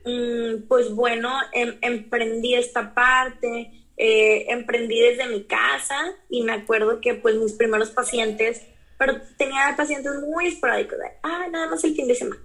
[0.04, 3.72] mm, pues bueno, em, emprendí esta parte.
[4.00, 5.96] Eh, emprendí desde mi casa
[6.30, 8.62] y me acuerdo que pues mis primeros pacientes,
[8.96, 12.40] pero tenía pacientes muy esporádicos, ah, nada más el fin de semana.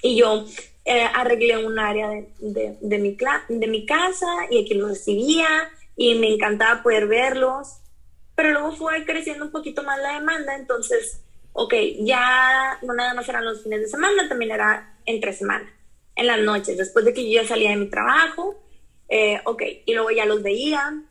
[0.00, 0.46] y yo
[0.86, 3.18] eh, arreglé un área de, de, de, mi,
[3.50, 5.46] de mi casa y aquí los recibía
[5.96, 7.80] y me encantaba poder verlos,
[8.34, 11.22] pero luego fue creciendo un poquito más la demanda, entonces,
[11.54, 15.72] ok, ya no nada más eran los fines de semana, también era entre semana,
[16.14, 18.62] en las noches, después de que yo ya salía de mi trabajo,
[19.08, 21.02] eh, ok, y luego ya los veía,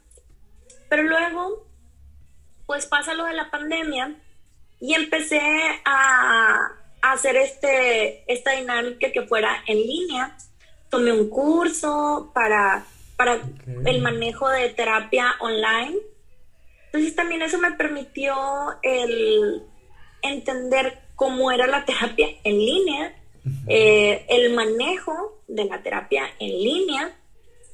[0.87, 1.65] pero luego,
[2.67, 4.15] pues pasa lo de la pandemia
[4.79, 5.41] y empecé
[5.83, 6.59] a,
[7.01, 10.37] a hacer este, esta dinámica que fuera en línea,
[10.89, 13.41] tomé un curso para para
[13.85, 15.97] el manejo de terapia online.
[16.87, 18.35] Entonces también eso me permitió
[18.83, 19.63] el
[20.21, 23.15] entender cómo era la terapia en línea,
[23.67, 27.15] eh, el manejo de la terapia en línea,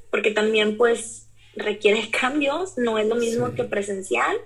[0.10, 4.38] porque también pues requiere cambios, no es lo mismo que presencial.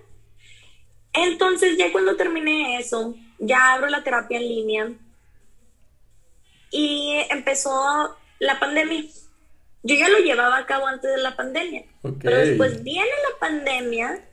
[1.13, 4.93] Entonces ya cuando terminé eso, ya abro la terapia en línea
[6.71, 9.05] y empezó la pandemia
[9.86, 11.86] yo ya lo llevaba a cabo antes de la pandemia.
[12.21, 14.25] Pero después viene la pandemia,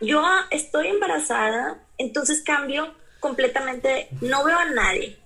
[0.00, 5.18] yo estoy embarazada, entonces cambio completamente, no veo a nadie,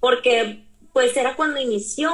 [0.00, 2.10] porque pues era cuando inició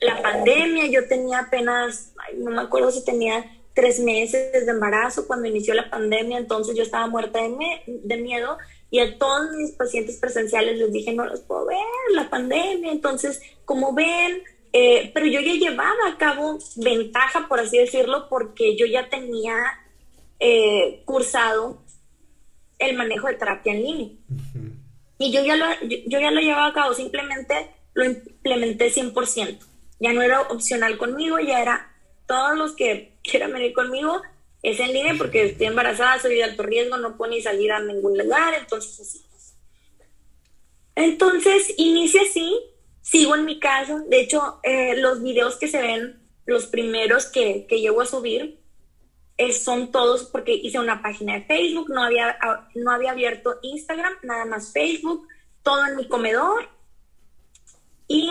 [0.00, 5.48] la pandemia, yo tenía apenas, no me acuerdo si tenía tres meses de embarazo cuando
[5.48, 8.56] inició la pandemia, entonces yo estaba muerta de, de miedo
[8.90, 11.78] y a todos mis pacientes presenciales les dije, no los puedo ver,
[12.12, 14.42] la pandemia, entonces como ven,
[14.72, 19.54] eh, pero yo ya llevaba a cabo ventaja, por así decirlo, porque yo ya tenía
[20.40, 21.82] eh, cursado
[22.78, 24.08] el manejo de terapia en línea.
[25.18, 29.58] Y yo ya, lo, yo, ya lo llevaba a cabo, simplemente lo implementé 100%.
[30.00, 31.92] Ya no era opcional conmigo, ya era
[32.26, 34.20] todos los que quieran venir conmigo,
[34.62, 37.80] es en línea porque estoy embarazada, soy de alto riesgo, no puedo ni salir a
[37.80, 39.24] ningún lugar, entonces así.
[40.94, 42.58] Entonces inicia así,
[43.02, 44.02] sigo en mi casa.
[44.08, 48.62] De hecho, eh, los videos que se ven, los primeros que, que llego a subir,
[49.50, 52.38] son todos porque hice una página de Facebook, no había,
[52.74, 55.26] no había abierto Instagram, nada más Facebook,
[55.62, 56.68] todo en mi comedor.
[58.06, 58.30] Y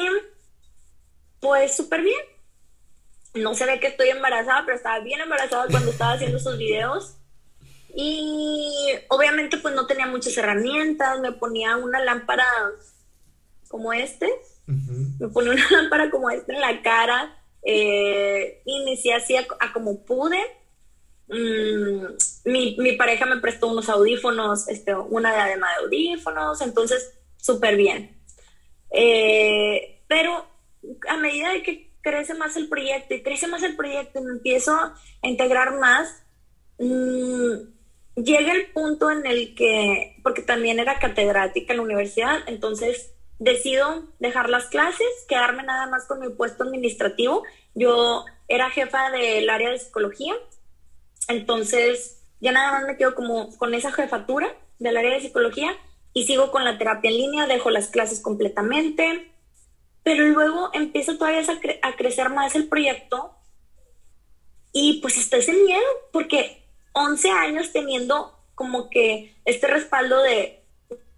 [1.40, 2.22] pues súper bien.
[3.34, 7.18] No se ve que estoy embarazada, pero estaba bien embarazada cuando estaba haciendo esos videos.
[7.94, 8.72] Y
[9.10, 12.46] obviamente pues no tenía muchas herramientas, me ponía una lámpara
[13.68, 14.30] como este
[14.68, 20.40] me pone una lámpara como esta en la cara, eh, inicié así a, como pude.
[21.28, 22.06] mm,
[22.46, 28.18] mi, mi, pareja me prestó unos audífonos, este, una diadema de audífonos, entonces súper bien.
[28.92, 30.46] Eh, pero
[31.08, 34.32] a medida de que crece más el proyecto y crece más el proyecto y me
[34.32, 36.24] empiezo a integrar más,
[36.80, 37.54] mmm,
[38.16, 44.04] llega el punto en el que, porque también era catedrática en la universidad, entonces decido
[44.20, 47.44] dejar las clases, quedarme nada más con mi puesto administrativo.
[47.74, 50.36] Yo era jefa del área de psicología,
[51.28, 55.76] entonces ya nada más me quedo como con esa jefatura del área de psicología
[56.14, 59.32] y sigo con la terapia en línea, dejo las clases completamente,
[60.04, 63.36] pero luego empieza todavía a, a crecer más el proyecto
[64.72, 65.82] y pues está ese miedo,
[66.14, 66.64] porque
[66.94, 70.61] 11 años teniendo como que este respaldo de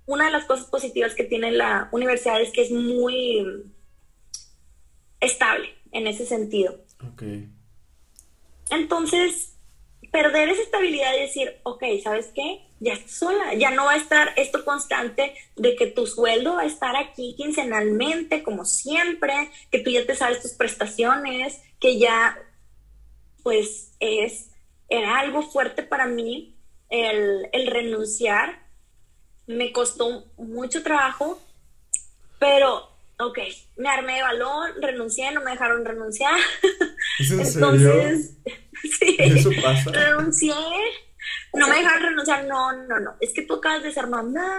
[0.06, 3.66] una de las cosas positivas que tiene la universidad es que es muy
[5.20, 6.84] estable en ese sentido.
[7.08, 7.24] Ok.
[8.70, 9.56] Entonces,
[10.12, 12.68] perder esa estabilidad y decir, ok, ¿sabes qué?
[12.80, 16.62] Ya estoy sola, ya no va a estar esto constante de que tu sueldo va
[16.62, 19.34] a estar aquí quincenalmente, como siempre,
[19.72, 22.38] que tú ya te sabes tus prestaciones, que ya,
[23.44, 24.50] pues, es
[24.90, 26.56] era algo fuerte para mí
[26.90, 28.63] el, renunciar.
[29.48, 31.42] Me costó mucho trabajo,
[32.40, 32.90] pero,
[33.20, 33.40] ok,
[33.78, 36.40] me armé de balón, renuncié, no me dejaron renunciar.
[37.20, 38.38] ¿Es en Entonces,
[39.00, 39.92] sí, ¿Eso pasa?
[39.92, 40.54] renuncié,
[41.54, 44.52] no me dejaron renunciar, no, no, no, es que tú acabas de ser mamá,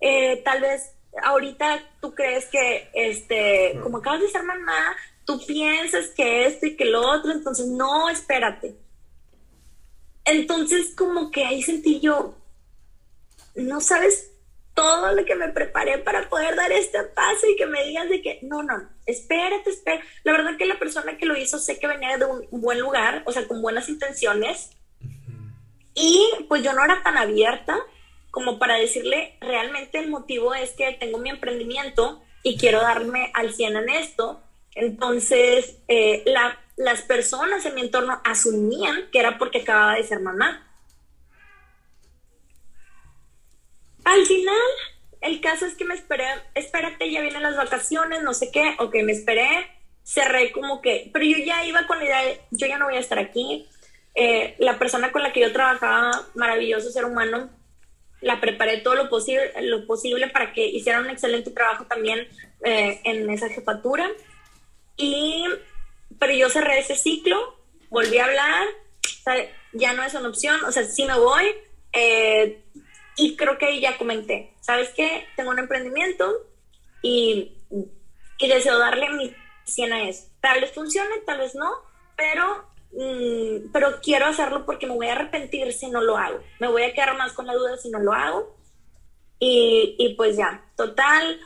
[0.00, 0.92] eh, tal vez
[1.22, 4.96] ahorita tú crees que, este, como acabas de ser mamá,
[5.26, 8.76] tú piensas que esto y que lo otro, entonces no, espérate
[10.24, 12.34] entonces, como que ahí sentí yo,
[13.54, 14.32] no sabes
[14.74, 18.22] todo lo que me preparé para poder dar este paso y que me digas de
[18.22, 20.04] que, no, no, espérate, espérate.
[20.24, 23.22] La verdad que la persona que lo hizo sé que venía de un buen lugar,
[23.26, 24.70] o sea, con buenas intenciones.
[25.94, 27.78] Y pues yo no era tan abierta
[28.30, 33.52] como para decirle, realmente el motivo es que tengo mi emprendimiento y quiero darme al
[33.52, 34.40] 100 en esto.
[34.76, 40.20] Entonces, eh, la las personas en mi entorno asumían que era porque acababa de ser
[40.20, 40.66] mamá.
[44.10, 44.56] Al final,
[45.20, 46.24] el caso es que me esperé,
[46.56, 49.48] espérate, ya vienen las vacaciones, no sé qué, ok, me esperé,
[50.02, 52.96] cerré como que, pero yo ya iba con la idea de, yo ya no voy
[52.96, 53.68] a estar aquí.
[54.16, 57.50] Eh, la persona con la que yo trabajaba, maravilloso ser humano,
[58.20, 62.26] la preparé todo lo posible, lo posible para que hiciera un excelente trabajo también
[62.64, 64.10] eh, en esa jefatura.
[64.96, 65.44] Y
[66.18, 67.56] pero yo cerré ese ciclo,
[67.90, 68.66] volví a hablar,
[69.72, 71.44] ya no es una opción, o sea, sí me voy,
[71.92, 72.60] eh,
[73.16, 75.26] y creo que ahí ya comenté, ¿sabes qué?
[75.36, 76.32] Tengo un emprendimiento
[77.02, 77.52] y,
[78.38, 79.34] y deseo darle mi
[79.64, 80.28] 100 a eso.
[80.40, 81.70] Tal vez funcione, tal vez no,
[82.16, 86.40] pero, mm, pero quiero hacerlo porque me voy a arrepentir si no lo hago.
[86.58, 88.56] Me voy a quedar más con la duda si no lo hago.
[89.38, 91.40] Y, y pues ya, total,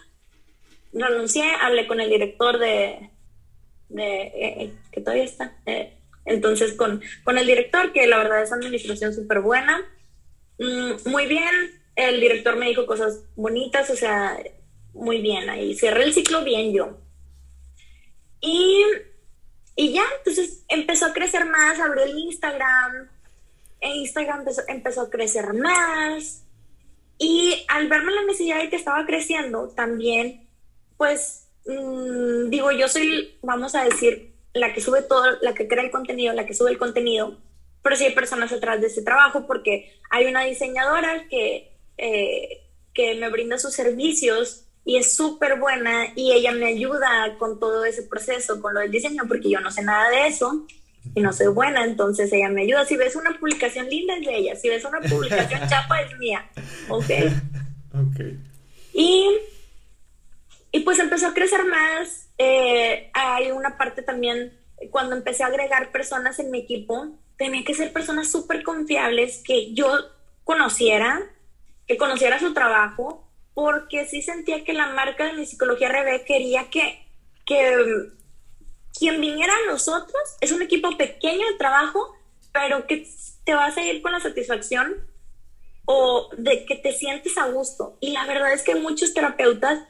[0.92, 3.10] renuncié, hablé con el director de,
[3.88, 5.56] de, eh, que todavía está.
[5.66, 9.80] Eh, entonces, con, con el director, que la verdad es administración súper buena,
[10.58, 14.38] mm, muy bien, el director me dijo cosas bonitas, o sea,
[14.92, 16.98] muy bien, ahí cerré el ciclo bien yo.
[18.40, 18.82] Y,
[19.76, 23.08] y ya, entonces empezó a crecer más, abrió el Instagram,
[23.80, 26.44] e Instagram empezó, empezó a crecer más,
[27.18, 30.48] y al verme la necesidad de que estaba creciendo, también,
[30.96, 35.84] pues Mm, digo, yo soy, vamos a decir, la que sube todo, la que crea
[35.84, 37.38] el contenido, la que sube el contenido,
[37.84, 42.62] pero sí hay personas atrás de ese trabajo porque hay una diseñadora que, eh,
[42.94, 47.84] que me brinda sus servicios y es súper buena y ella me ayuda con todo
[47.84, 50.66] ese proceso, con lo del diseño, porque yo no sé nada de eso
[51.14, 52.86] y no soy buena, entonces ella me ayuda.
[52.86, 56.50] Si ves una publicación linda es de ella, si ves una publicación chapa es mía,
[56.88, 57.10] ¿ok?
[57.92, 58.20] Ok.
[58.94, 59.28] Y
[60.74, 62.30] y pues empezó a crecer más.
[62.36, 64.58] Eh, hay una parte también,
[64.90, 69.72] cuando empecé a agregar personas en mi equipo, tenía que ser personas súper confiables que
[69.74, 69.88] yo
[70.44, 71.20] conociera,
[71.86, 76.70] que conociera su trabajo, porque sí sentía que la marca de mi psicología Rebe quería
[76.70, 77.06] que,
[77.46, 77.76] que
[78.98, 82.14] quien viniera a nosotros es un equipo pequeño de trabajo,
[82.52, 83.06] pero que
[83.44, 84.94] te vas a ir con la satisfacción
[85.86, 87.96] o de que te sientes a gusto.
[88.00, 89.80] Y la verdad es que muchos terapeutas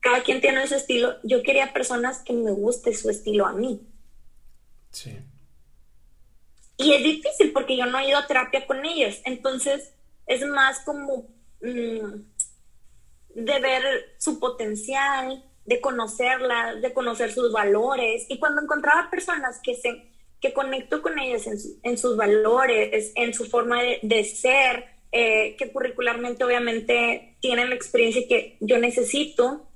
[0.00, 1.16] cada quien tiene ese estilo.
[1.22, 3.86] Yo quería personas que me guste su estilo a mí.
[4.90, 5.18] Sí.
[6.76, 9.20] Y es difícil porque yo no he ido a terapia con ellos.
[9.24, 9.92] Entonces
[10.26, 11.28] es más como
[11.60, 12.14] mm,
[13.34, 18.26] de ver su potencial, de conocerla, de conocer sus valores.
[18.28, 20.14] Y cuando encontraba personas que se
[20.44, 21.46] que conecto con ellas
[21.82, 28.28] en, sus valores, en su forma de, ser, eh, que curricularmente obviamente tienen la experiencia
[28.28, 29.66] que yo necesito.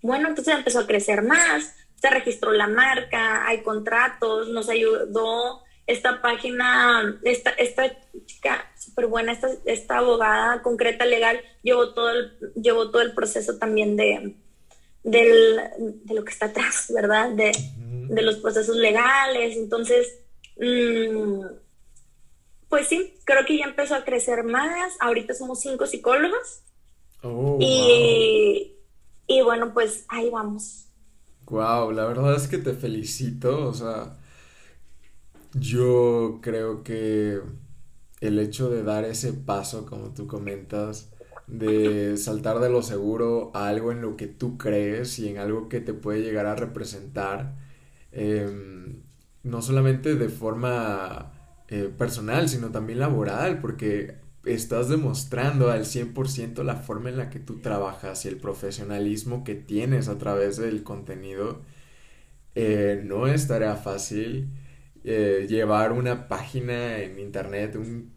[0.00, 6.22] Bueno, entonces empezó a crecer más, se registró la marca, hay contratos, nos ayudó esta
[6.22, 7.84] página, esta, esta
[8.26, 13.58] chica súper buena, esta, esta abogada concreta legal, llevó todo el, llevó todo el proceso
[13.58, 14.36] también de,
[15.02, 15.60] del,
[16.04, 17.30] de lo que está atrás, ¿verdad?
[17.30, 17.52] De,
[18.08, 19.56] de los procesos legales.
[19.56, 20.20] Entonces,
[20.58, 21.40] mm,
[22.68, 24.94] pues sí, creo que ya empezó a crecer más.
[25.00, 26.62] Ahorita somos cinco psicólogos.
[27.22, 28.76] Oh, y,
[29.26, 30.86] y bueno, pues ahí vamos.
[31.46, 33.68] Wow, la verdad es que te felicito.
[33.68, 34.16] O sea,
[35.54, 37.40] yo creo que
[38.20, 41.12] el hecho de dar ese paso, como tú comentas,
[41.46, 45.68] de saltar de lo seguro a algo en lo que tú crees y en algo
[45.68, 47.56] que te puede llegar a representar,
[48.12, 49.02] Em,
[49.42, 51.32] no solamente de forma
[51.68, 57.38] eh, personal, sino también laboral, porque estás demostrando al 100% la forma en la que
[57.40, 61.60] tú trabajas y el profesionalismo que tienes a través del contenido.
[62.54, 64.50] Eh, no es tarea fácil
[65.04, 68.12] eh, llevar una página en internet, un,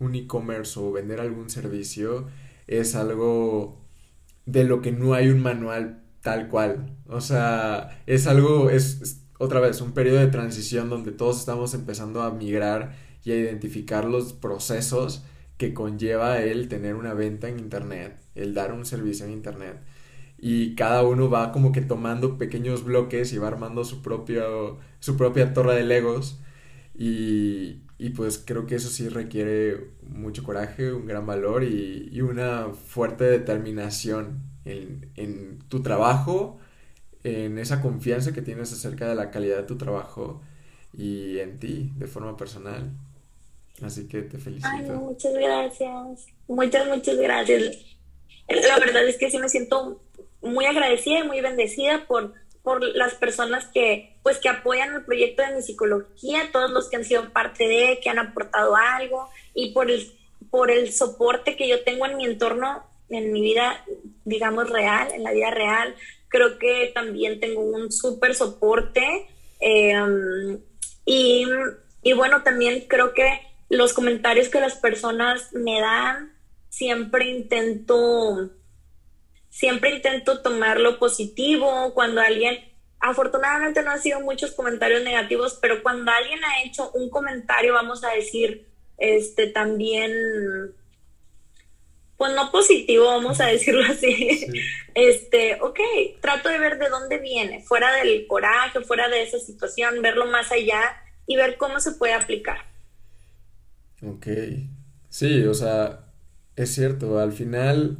[0.00, 2.26] un e-commerce o vender algún servicio.
[2.66, 3.84] Es algo
[4.46, 6.96] de lo que no hay un manual tal cual.
[7.06, 12.22] O sea, es algo, es, otra vez un periodo de transición donde todos estamos empezando
[12.22, 15.22] a migrar y a identificar los procesos
[15.56, 19.78] que conlleva el tener una venta en internet, el dar un servicio en internet.
[20.38, 25.16] Y cada uno va como que tomando pequeños bloques y va armando su, propio, su
[25.16, 26.40] propia torre de legos.
[26.94, 32.20] Y, y pues creo que eso sí requiere mucho coraje, un gran valor y, y
[32.20, 36.58] una fuerte determinación en, tu trabajo,
[37.24, 40.42] en esa confianza que tienes acerca de la calidad de tu trabajo
[40.92, 42.92] y en ti de forma personal.
[43.82, 44.68] Así que te felicito.
[44.72, 46.26] Ay, muchas gracias.
[46.48, 47.78] Muchas, muchas gracias.
[48.48, 50.00] La verdad es que sí me siento
[50.42, 55.42] muy agradecida y muy bendecida por, por las personas que, pues, que apoyan el proyecto
[55.42, 59.72] de mi psicología, todos los que han sido parte de, que han aportado algo y
[59.72, 60.12] por el,
[60.50, 63.84] por el soporte que yo tengo en mi entorno en mi vida,
[64.24, 65.94] digamos, real, en la vida real.
[66.28, 69.26] Creo que también tengo un súper soporte.
[69.60, 70.58] Em,
[71.04, 71.46] y,
[72.02, 76.32] y bueno, también creo que los comentarios que las personas me dan,
[76.68, 78.50] siempre intento,
[79.56, 81.94] siempre intento tomar lo positivo.
[81.94, 82.58] Cuando alguien,
[83.00, 88.04] afortunadamente no han sido muchos comentarios negativos, pero cuando alguien ha hecho un comentario, vamos
[88.04, 88.66] a decir,
[88.98, 90.12] este, también
[92.18, 94.46] pues no positivo, vamos a decirlo así.
[94.94, 95.78] Este, ok,
[96.22, 100.50] trato de ver de dónde viene, fuera del coraje, fuera de esa situación, verlo más
[100.50, 100.80] allá
[101.26, 102.60] y ver cómo se puede aplicar.
[104.02, 104.26] Ok,
[105.10, 106.00] sí, o sea,
[106.56, 107.98] es cierto, al final,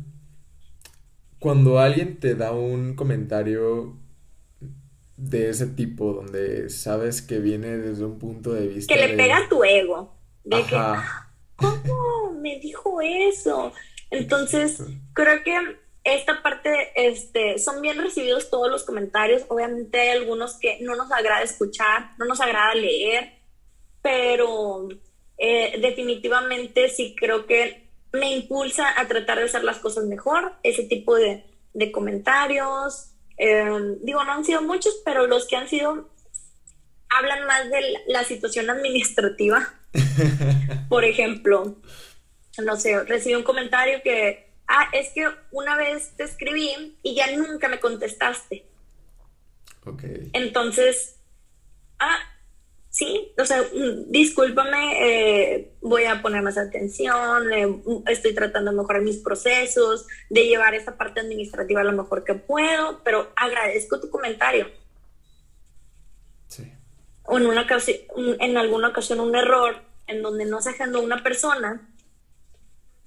[1.39, 3.97] cuando alguien te da un comentario
[5.17, 8.95] de ese tipo, donde sabes que viene desde un punto de vista...
[8.95, 10.15] Que le pega tu ego,
[10.45, 10.77] de que,
[11.57, 13.73] ¿cómo me dijo eso?
[14.11, 14.83] Entonces,
[15.15, 15.57] creo que
[16.05, 19.43] esta parte, este, son bien recibidos todos los comentarios.
[19.49, 23.33] Obviamente hay algunos que no nos agrada escuchar, no nos agrada leer,
[24.03, 24.89] pero
[25.37, 27.86] eh, definitivamente sí creo que
[28.19, 30.55] me impulsa a tratar de hacer las cosas mejor.
[30.63, 31.45] Ese tipo de,
[31.93, 36.09] comentarios, em, digo, no han sido muchos, pero los que han sido
[37.09, 39.75] hablan más de la situación administrativa.
[40.89, 41.77] Por ejemplo,
[42.63, 47.31] no sé, recibí un comentario que, ah, es que una vez te escribí y ya
[47.37, 48.67] nunca me contestaste.
[50.33, 51.21] Entonces,
[51.99, 52.19] ah,
[52.97, 58.79] sí, o sea, mm, discúlpame, eh, voy a poner más atención, eh, estoy tratando de
[58.79, 64.09] mejorar mis procesos, de llevar esta parte administrativa lo mejor que puedo, pero agradezco tu
[64.09, 64.71] comentario.
[66.49, 66.73] Sí.
[67.25, 67.99] O en, una ocasión,
[68.41, 71.87] en alguna ocasión un error en donde no se agendó una persona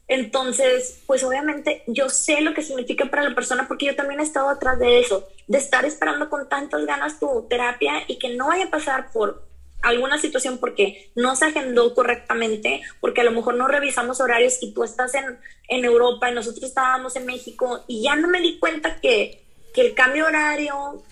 [0.09, 4.23] entonces, pues obviamente yo sé lo que significa para la persona porque yo también he
[4.23, 8.47] estado atrás de eso, de estar esperando con tantas ganas tu terapia y que no
[8.47, 9.48] vaya a pasar por
[9.81, 14.73] alguna situación porque no se agendó correctamente, porque a lo mejor no revisamos horarios y
[14.73, 18.59] tú estás en, en Europa y nosotros estábamos en México y ya no me di
[18.59, 21.03] cuenta que, que el cambio horario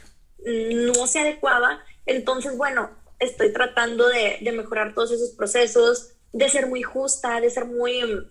[0.46, 1.84] no se adecuaba.
[2.06, 2.90] Entonces, bueno,
[3.20, 8.28] estoy tratando de, de mejorar todos esos procesos, de ser muy justa, de ser muy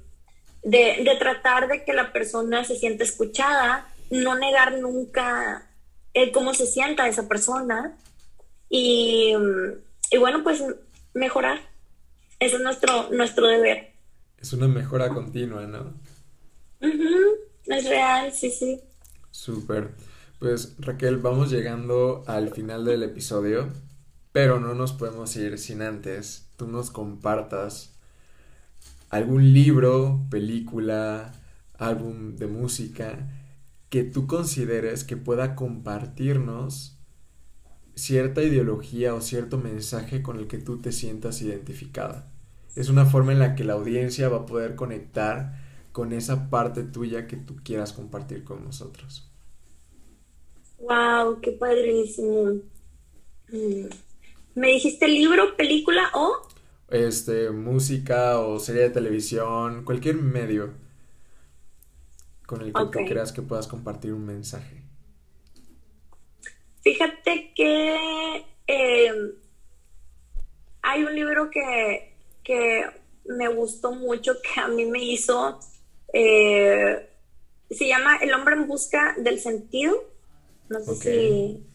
[0.67, 5.71] de, tratar de que la persona se sienta escuchada, no negar nunca
[6.13, 7.97] el cómo se sienta esa persona
[8.69, 9.33] y,
[10.11, 10.63] y bueno, pues
[11.15, 11.61] mejorar.
[12.39, 13.93] Ese es nuestro, nuestro deber.
[14.39, 15.95] Es una mejora continua, ¿no?
[16.81, 18.81] Es real, sí, sí.
[19.31, 19.95] Súper.
[20.39, 23.71] Pues Raquel, vamos llegando al final del episodio,
[24.33, 27.95] pero no nos podemos ir sin antes tú nos compartas
[29.11, 31.33] algún libro, película,
[31.79, 33.29] álbum de música
[33.89, 36.96] que tú consideres que pueda compartirnos
[37.97, 42.31] cierta ideología o cierto mensaje con el que tú te sientas identificada.
[42.77, 45.55] Es una forma en la que la audiencia va a poder conectar
[45.93, 49.31] con esa parte tuya que tú quieras compartir con nosotros.
[50.79, 52.61] Wow, qué padrísimo.
[53.51, 53.87] Mm.
[54.55, 56.47] ¿Me dijiste libro, película o?
[56.91, 60.75] Este, música o serie de televisión, cualquier medio
[62.47, 64.86] con el que tú creas que puedas compartir un mensaje.
[66.87, 69.13] Fíjate que eh,
[70.83, 72.13] hay un libro que,
[73.25, 75.59] me gustó mucho, que a mí me hizo,
[76.13, 77.11] eh,
[77.69, 79.97] se llama El hombre en busca del sentido.
[80.69, 81.67] No sé si...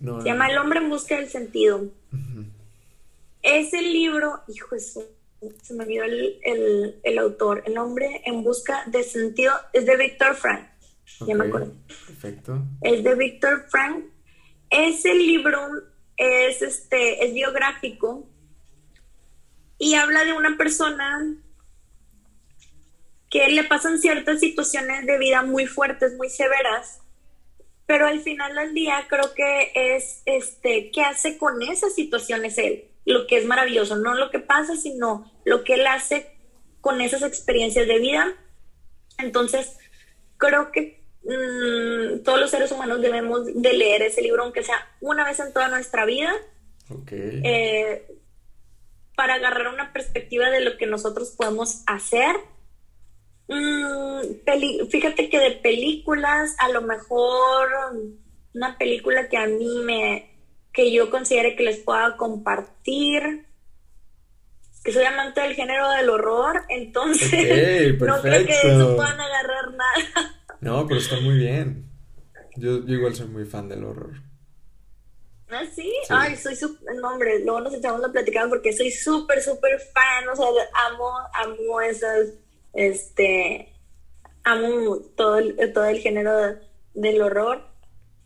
[0.00, 1.88] se llama El hombre en busca del sentido.
[3.42, 5.02] Ese libro, hijo, eso,
[5.60, 10.68] se me olvidó el, autor, El hombre en busca de sentido, es de Víctor Frank.
[11.26, 11.72] ya me acuerdo.
[12.06, 12.62] Perfecto.
[12.80, 14.11] Es de Víctor Frank
[14.72, 15.60] ese libro
[16.16, 18.26] es, este, es biográfico
[19.78, 21.36] y habla de una persona
[23.30, 27.00] que le pasan ciertas situaciones de vida muy fuertes, muy severas,
[27.86, 32.90] pero al final del día creo que es, este, ¿qué hace con esas situaciones él?
[33.04, 36.34] Lo que es maravilloso, no lo que pasa, sino lo que él hace
[36.80, 38.26] con esas experiencias de vida.
[39.18, 39.76] Entonces,
[40.38, 45.24] creo que Mm, todos los seres humanos debemos de leer ese libro, aunque sea una
[45.24, 46.32] vez en toda nuestra vida,
[47.10, 48.06] eh,
[49.16, 52.36] para agarrar una perspectiva de lo que nosotros podemos hacer.
[53.48, 57.68] Mm, fíjate que de películas, a lo mejor
[58.54, 60.30] una película que a mí me,
[60.72, 63.46] que yo considere que les pueda compartir,
[64.82, 67.30] que soy amante del género del horror, entonces
[68.00, 70.41] no creo que de eso puedan agarrar nada.
[70.62, 71.90] No, pero está muy bien.
[72.56, 74.12] Yo, igual soy muy fan del horror.
[75.50, 75.92] ¿Ah, sí?
[76.08, 80.28] Ay, soy súper, no, hombre, luego nos echamos a platicar porque soy súper, súper fan,
[80.28, 80.46] o sea,
[80.86, 82.28] amo, amo esas,
[82.72, 83.74] este,
[84.44, 86.56] amo todo el, todo el género
[86.94, 87.66] del horror,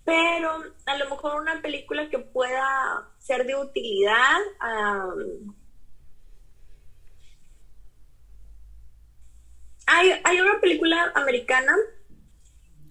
[0.04, 0.50] pero
[0.84, 4.38] a lo mejor una película que pueda ser de utilidad,
[9.86, 11.72] hay, hay una película americana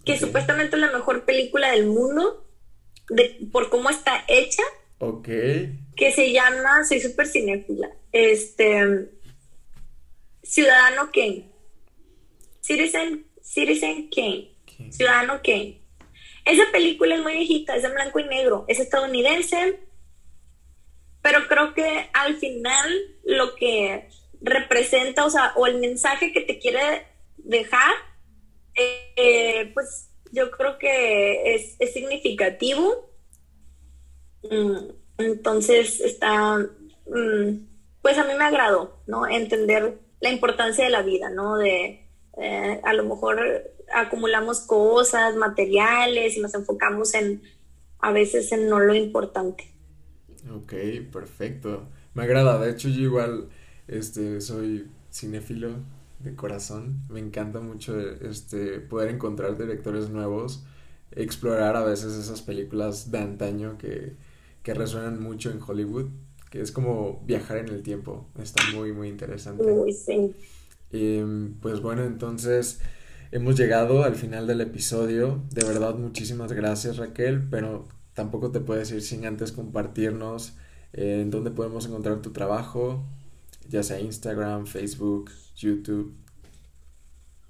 [0.06, 2.46] que supuestamente es la mejor película del mundo
[3.10, 4.64] de, por cómo está hecha.
[5.00, 5.28] Ok.
[5.96, 9.10] Que se llama, soy súper cinéfila, este,
[10.44, 11.52] Ciudadano Kane.
[12.62, 14.52] Citizen, Citizen Kane.
[14.92, 15.82] Ciudadano Kane.
[16.46, 19.80] Esa película es muy viejita, es en blanco y negro, es estadounidense,
[21.24, 24.10] pero creo que al final lo que
[24.42, 27.08] representa, o sea, o el mensaje que te quiere
[27.38, 27.92] dejar
[28.76, 33.10] eh, pues yo creo que es, significativo.
[34.50, 34.78] Mm,
[35.18, 37.68] entonces está, mm,
[38.02, 39.28] pues a mí me agradó, ¿no?
[39.28, 41.58] Entender la importancia de la vida, ¿no?
[41.58, 42.08] De
[42.38, 43.40] eh, a lo mejor
[43.94, 47.42] acumulamos cosas, materiales y nos enfocamos en
[48.00, 49.74] a veces en no lo importante.
[50.54, 50.74] Ok,
[51.12, 51.88] perfecto.
[52.14, 53.50] Me agrada, de hecho yo igual
[53.88, 55.78] este soy cinéfilo,
[56.20, 57.04] de corazón.
[57.10, 60.66] Me encanta mucho este, poder encontrar directores nuevos,
[61.12, 64.16] explorar a veces esas películas de antaño que,
[64.64, 66.08] que resuenan mucho en Hollywood,
[66.50, 68.28] que es como viajar en el tiempo.
[68.42, 69.64] Está muy, muy interesante.
[69.94, 70.34] Sí.
[71.62, 72.80] pues bueno, entonces
[73.32, 75.44] hemos llegado al final del episodio.
[75.52, 80.54] De verdad, muchísimas gracias Raquel, pero tampoco te puedes ir sin antes compartirnos
[80.94, 83.04] eh, en dónde podemos encontrar tu trabajo,
[83.68, 86.16] ya sea Instagram, Facebook, YouTube?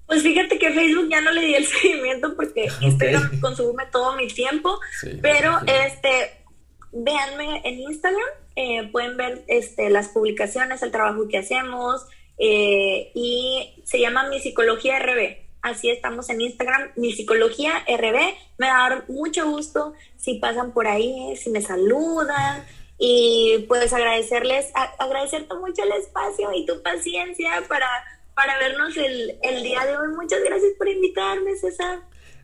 [0.07, 4.27] Pues fíjate que Facebook ya no le di el seguimiento porque Instagram consume todo mi
[4.27, 4.79] tiempo,
[5.21, 6.43] pero este,
[6.91, 12.05] véanme en Instagram, eh, pueden ver este, las publicaciones, el trabajo que hacemos
[12.37, 15.37] eh, y se llama Mi Psicología RB.
[15.61, 18.35] Así estamos en Instagram, Mi Psicología RB.
[18.59, 22.63] Me va a dar mucho gusto si pasan por ahí, si me saludan,
[22.97, 27.87] y pues agradecerles, agradecerte mucho el espacio y tu paciencia para,
[28.33, 30.07] para vernos el, día de hoy.
[30.15, 31.99] Muchas gracias por invitarme, César.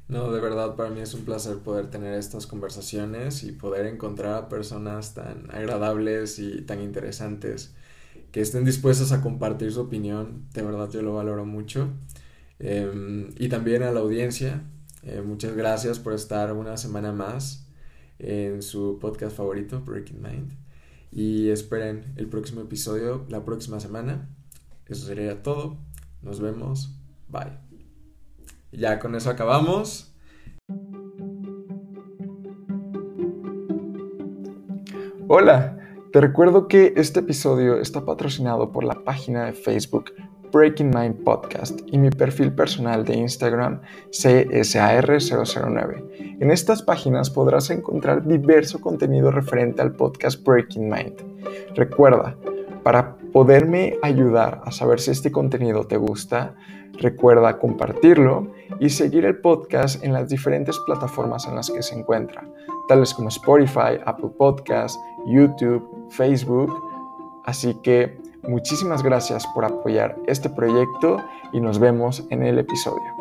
[0.10, 4.34] No, de verdad, para mí es un placer poder tener estas conversaciones y poder encontrar
[4.34, 7.74] a personas tan agradables y tan interesantes
[8.34, 10.48] que estén dispuestas a compartir su opinión.
[10.54, 11.90] De verdad, yo lo valoro mucho.
[12.60, 14.62] Em, y también a la audiencia,
[15.04, 17.66] eh, muchas gracias por estar una semana más
[18.22, 20.52] en su podcast favorito, Breaking Mind.
[21.12, 24.30] Y esperen el próximo episodio la próxima semana.
[24.86, 25.78] Eso sería todo.
[26.22, 26.98] Nos vemos.
[27.28, 27.58] Bye.
[28.72, 30.14] Ya con eso acabamos.
[35.28, 35.80] Hola,
[36.12, 40.12] te recuerdo que este episodio está patrocinado por la página de Facebook
[40.52, 43.80] Breaking Mind Podcast y mi perfil personal de Instagram
[44.12, 46.38] CSAR009.
[46.40, 51.16] En estas páginas podrás encontrar diverso contenido referente al podcast Breaking Mind.
[51.76, 52.36] Recuerda,
[52.84, 56.56] para poderme ayudar a saber si este contenido te gusta,
[56.94, 58.48] recuerda compartirlo
[58.80, 62.44] y seguir el podcast en las diferentes plataformas en las que se encuentra,
[62.88, 66.72] tales como Spotify, Apple Podcasts, YouTube, Facebook.
[67.46, 71.18] Así que Muchísimas gracias por apoyar este proyecto
[71.54, 73.21] y nos vemos en el episodio.